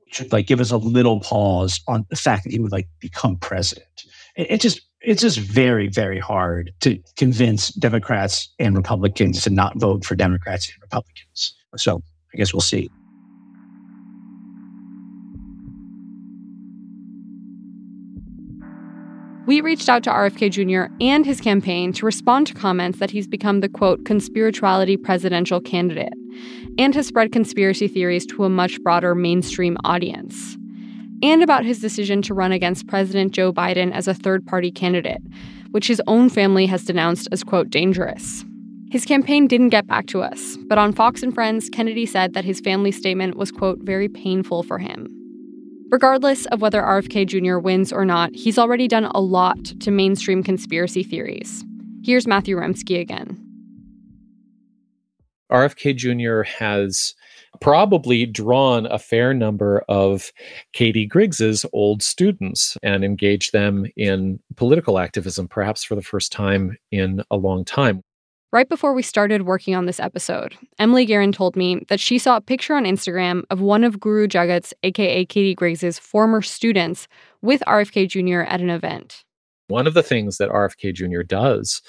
should 0.07 0.31
like 0.31 0.47
give 0.47 0.59
us 0.59 0.71
a 0.71 0.77
little 0.77 1.19
pause 1.19 1.79
on 1.87 2.05
the 2.09 2.15
fact 2.15 2.43
that 2.43 2.51
he 2.51 2.59
would 2.59 2.71
like 2.71 2.87
become 2.99 3.37
president. 3.37 4.03
It, 4.35 4.51
it 4.51 4.61
just 4.61 4.81
it's 5.01 5.21
just 5.21 5.39
very 5.39 5.87
very 5.87 6.19
hard 6.19 6.71
to 6.81 6.99
convince 7.17 7.69
Democrats 7.69 8.49
and 8.59 8.75
Republicans 8.75 9.41
to 9.43 9.49
not 9.49 9.79
vote 9.79 10.05
for 10.05 10.15
Democrats 10.15 10.69
and 10.69 10.81
Republicans. 10.81 11.55
So 11.77 12.01
I 12.33 12.37
guess 12.37 12.53
we'll 12.53 12.61
see. 12.61 12.89
We 19.51 19.59
reached 19.59 19.89
out 19.89 20.01
to 20.03 20.09
RFK 20.09 20.49
Jr. 20.49 20.93
and 21.01 21.25
his 21.25 21.41
campaign 21.41 21.91
to 21.91 22.05
respond 22.05 22.47
to 22.47 22.53
comments 22.53 22.99
that 22.99 23.11
he's 23.11 23.27
become 23.27 23.59
the 23.59 23.67
quote, 23.67 24.05
conspirituality 24.05 24.95
presidential 24.95 25.59
candidate, 25.59 26.13
and 26.77 26.95
has 26.95 27.07
spread 27.07 27.33
conspiracy 27.33 27.89
theories 27.89 28.25
to 28.27 28.45
a 28.45 28.49
much 28.49 28.81
broader 28.81 29.13
mainstream 29.13 29.75
audience, 29.83 30.55
and 31.21 31.43
about 31.43 31.65
his 31.65 31.81
decision 31.81 32.21
to 32.21 32.33
run 32.33 32.53
against 32.53 32.87
President 32.87 33.33
Joe 33.33 33.51
Biden 33.51 33.91
as 33.91 34.07
a 34.07 34.13
third 34.13 34.47
party 34.47 34.71
candidate, 34.71 35.21
which 35.71 35.87
his 35.87 36.01
own 36.07 36.29
family 36.29 36.65
has 36.67 36.85
denounced 36.85 37.27
as 37.33 37.43
quote, 37.43 37.69
dangerous. 37.69 38.45
His 38.89 39.03
campaign 39.03 39.47
didn't 39.47 39.71
get 39.71 39.85
back 39.85 40.07
to 40.07 40.21
us, 40.21 40.55
but 40.69 40.77
on 40.77 40.93
Fox 40.93 41.23
and 41.23 41.33
Friends, 41.33 41.67
Kennedy 41.69 42.05
said 42.05 42.35
that 42.35 42.45
his 42.45 42.61
family 42.61 42.93
statement 42.93 43.35
was, 43.35 43.51
quote, 43.51 43.79
very 43.81 44.07
painful 44.07 44.63
for 44.63 44.77
him. 44.77 45.20
Regardless 45.91 46.45
of 46.45 46.61
whether 46.61 46.81
RFK 46.81 47.27
Jr. 47.27 47.57
wins 47.57 47.91
or 47.91 48.05
not, 48.05 48.33
he's 48.33 48.57
already 48.57 48.87
done 48.87 49.05
a 49.05 49.19
lot 49.19 49.61
to 49.81 49.91
mainstream 49.91 50.41
conspiracy 50.41 51.03
theories. 51.03 51.65
Here's 52.01 52.25
Matthew 52.25 52.55
Remski 52.55 53.01
again. 53.01 53.37
RFK 55.51 55.93
Jr. 55.97 56.43
has 56.43 57.13
probably 57.59 58.25
drawn 58.25 58.85
a 58.85 58.97
fair 58.97 59.33
number 59.33 59.83
of 59.89 60.31
Katie 60.71 61.05
Griggs's 61.05 61.65
old 61.73 62.01
students 62.01 62.77
and 62.81 63.03
engaged 63.03 63.51
them 63.51 63.85
in 63.97 64.39
political 64.55 64.97
activism, 64.97 65.49
perhaps 65.49 65.83
for 65.83 65.95
the 65.95 66.01
first 66.01 66.31
time 66.31 66.77
in 66.91 67.21
a 67.29 67.35
long 67.35 67.65
time. 67.65 68.01
Right 68.53 68.67
before 68.67 68.93
we 68.93 69.01
started 69.01 69.43
working 69.43 69.75
on 69.75 69.85
this 69.85 70.01
episode, 70.01 70.57
Emily 70.77 71.05
Guerin 71.05 71.31
told 71.31 71.55
me 71.55 71.85
that 71.87 72.01
she 72.01 72.17
saw 72.17 72.35
a 72.35 72.41
picture 72.41 72.75
on 72.75 72.83
Instagram 72.83 73.43
of 73.49 73.61
one 73.61 73.85
of 73.85 73.97
Guru 73.97 74.27
Jagat's, 74.27 74.73
aka 74.83 75.23
Katie 75.23 75.55
Griggs's, 75.55 75.97
former 75.97 76.41
students 76.41 77.07
with 77.41 77.63
RFK 77.65 78.09
Jr. 78.09 78.41
at 78.41 78.59
an 78.59 78.69
event. 78.69 79.23
One 79.69 79.87
of 79.87 79.93
the 79.93 80.03
things 80.03 80.37
that 80.37 80.49
RFK 80.49 80.93
Jr. 80.93 81.21
does 81.21 81.81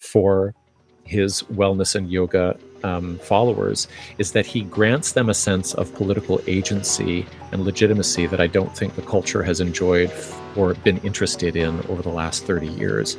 for 0.00 0.56
his 1.04 1.44
wellness 1.44 1.94
and 1.94 2.10
yoga 2.10 2.58
um, 2.82 3.20
followers 3.20 3.86
is 4.18 4.32
that 4.32 4.44
he 4.44 4.62
grants 4.62 5.12
them 5.12 5.28
a 5.28 5.34
sense 5.34 5.72
of 5.74 5.94
political 5.94 6.40
agency 6.48 7.26
and 7.52 7.64
legitimacy 7.64 8.26
that 8.26 8.40
I 8.40 8.48
don't 8.48 8.76
think 8.76 8.96
the 8.96 9.02
culture 9.02 9.44
has 9.44 9.60
enjoyed 9.60 10.12
or 10.56 10.74
been 10.74 10.98
interested 10.98 11.54
in 11.54 11.78
over 11.86 12.02
the 12.02 12.08
last 12.08 12.44
30 12.44 12.66
years. 12.66 13.16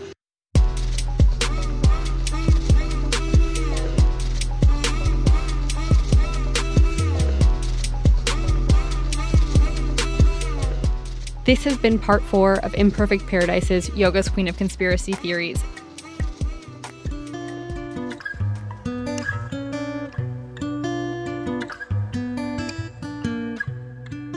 This 11.50 11.64
has 11.64 11.78
been 11.78 11.98
part 11.98 12.22
four 12.22 12.64
of 12.64 12.76
Imperfect 12.76 13.26
Paradise's 13.26 13.90
Yoga's 13.96 14.30
Queen 14.30 14.48
of 14.48 14.56
Conspiracy 14.56 15.14
Theories. 15.14 15.60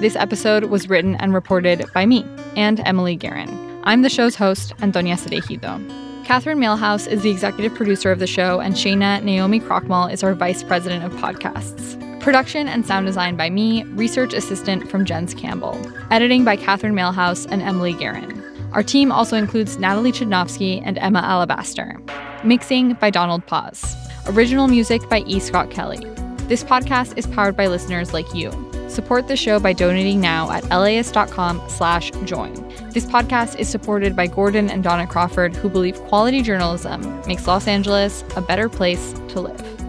This 0.00 0.16
episode 0.16 0.64
was 0.70 0.88
written 0.88 1.16
and 1.16 1.34
reported 1.34 1.84
by 1.92 2.06
me 2.06 2.24
and 2.56 2.80
Emily 2.86 3.14
Guerin. 3.14 3.82
I'm 3.84 4.00
the 4.00 4.08
show's 4.08 4.34
host, 4.34 4.72
Antonia 4.80 5.16
Cereijido. 5.16 6.24
Catherine 6.24 6.60
Mailhouse 6.60 7.06
is 7.06 7.20
the 7.20 7.30
executive 7.30 7.74
producer 7.74 8.10
of 8.10 8.20
the 8.20 8.26
show, 8.26 8.58
and 8.58 8.72
Shayna 8.72 9.22
Naomi 9.22 9.60
Krochmal 9.60 10.10
is 10.10 10.22
our 10.22 10.32
vice 10.32 10.62
president 10.62 11.04
of 11.04 11.12
podcasts. 11.20 12.01
Production 12.23 12.68
and 12.68 12.87
sound 12.87 13.05
design 13.05 13.37
by 13.37 13.51
me, 13.51 13.83
research 13.83 14.33
assistant 14.33 14.89
from 14.89 15.05
Jens 15.05 15.35
Campbell. 15.35 15.77
Editing 16.12 16.45
by 16.45 16.55
Catherine 16.55 16.95
Mailhouse 16.95 17.49
and 17.51 17.61
Emily 17.61 17.95
Guerin. 17.95 18.41
Our 18.73 18.85
team 18.85 19.11
also 19.11 19.37
includes 19.37 19.77
Natalie 19.77 20.12
Chudnovsky 20.12 20.81
and 20.85 20.99
Emma 20.99 21.18
Alabaster. 21.18 22.01
Mixing 22.45 22.95
by 22.95 23.11
Donald 23.11 23.45
Paz. 23.49 23.97
Original 24.29 24.68
music 24.68 25.07
by 25.09 25.23
E. 25.27 25.41
Scott 25.41 25.73
Kelly. 25.73 25.99
This 26.47 26.62
podcast 26.62 27.18
is 27.18 27.27
powered 27.27 27.57
by 27.57 27.66
listeners 27.66 28.12
like 28.12 28.33
you. 28.33 28.53
Support 28.89 29.27
the 29.27 29.37
show 29.37 29.59
by 29.59 29.73
donating 29.73 30.20
now 30.20 30.49
at 30.53 30.62
laist.com 30.68 31.61
slash 31.68 32.12
join. 32.25 32.55
This 32.91 33.05
podcast 33.05 33.59
is 33.59 33.68
supported 33.68 34.14
by 34.14 34.29
Gordon 34.29 34.70
and 34.70 34.85
Dona 34.85 35.09
Crawford, 35.09 35.57
who 35.57 35.68
believe 35.68 35.99
quality 36.03 36.41
journalism 36.41 37.20
makes 37.27 37.49
Los 37.49 37.66
Angeles 37.66 38.23
a 38.37 38.41
better 38.41 38.68
place 38.68 39.12
to 39.31 39.41
live. 39.41 39.82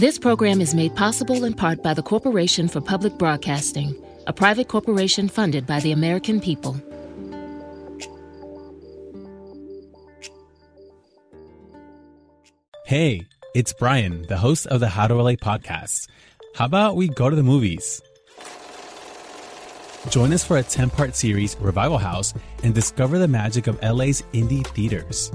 This 0.00 0.18
program 0.18 0.62
is 0.62 0.74
made 0.74 0.96
possible 0.96 1.44
in 1.44 1.52
part 1.52 1.82
by 1.82 1.92
the 1.92 2.02
Corporation 2.02 2.68
for 2.68 2.80
Public 2.80 3.18
Broadcasting, 3.18 4.02
a 4.26 4.32
private 4.32 4.66
corporation 4.66 5.28
funded 5.28 5.66
by 5.66 5.78
the 5.80 5.92
American 5.92 6.40
people. 6.40 6.74
Hey, 12.86 13.26
it's 13.54 13.74
Brian, 13.74 14.22
the 14.28 14.38
host 14.38 14.66
of 14.68 14.80
the 14.80 14.88
How 14.88 15.06
to 15.06 15.14
LA 15.16 15.32
podcast. 15.32 16.08
How 16.54 16.64
about 16.64 16.96
we 16.96 17.08
go 17.08 17.28
to 17.28 17.36
the 17.36 17.42
movies? 17.42 18.00
Join 20.08 20.32
us 20.32 20.42
for 20.42 20.56
a 20.56 20.62
10 20.62 20.88
part 20.88 21.14
series, 21.14 21.58
Revival 21.60 21.98
House, 21.98 22.32
and 22.62 22.74
discover 22.74 23.18
the 23.18 23.28
magic 23.28 23.66
of 23.66 23.78
LA's 23.82 24.22
indie 24.32 24.66
theaters. 24.68 25.30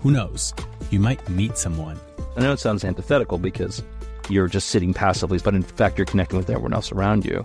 Who 0.00 0.10
knows? 0.10 0.52
You 0.90 0.98
might 0.98 1.28
meet 1.28 1.56
someone. 1.56 2.00
I 2.36 2.40
know 2.40 2.52
it 2.52 2.58
sounds 2.58 2.84
antithetical 2.84 3.38
because 3.38 3.84
you're 4.30 4.48
just 4.48 4.68
sitting 4.68 4.94
passively, 4.94 5.38
but 5.42 5.54
in 5.54 5.62
fact, 5.62 5.98
you're 5.98 6.06
connecting 6.06 6.38
with 6.38 6.50
everyone 6.50 6.72
else 6.72 6.92
around 6.92 7.24
you. 7.24 7.44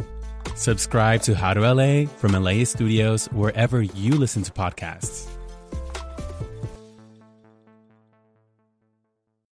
Subscribe 0.55 1.21
to 1.23 1.35
How 1.35 1.53
to 1.53 1.61
LA 1.61 2.05
from 2.05 2.31
LA 2.31 2.63
Studios 2.63 3.25
wherever 3.27 3.81
you 3.81 4.11
listen 4.11 4.43
to 4.43 4.51
podcasts. 4.51 5.34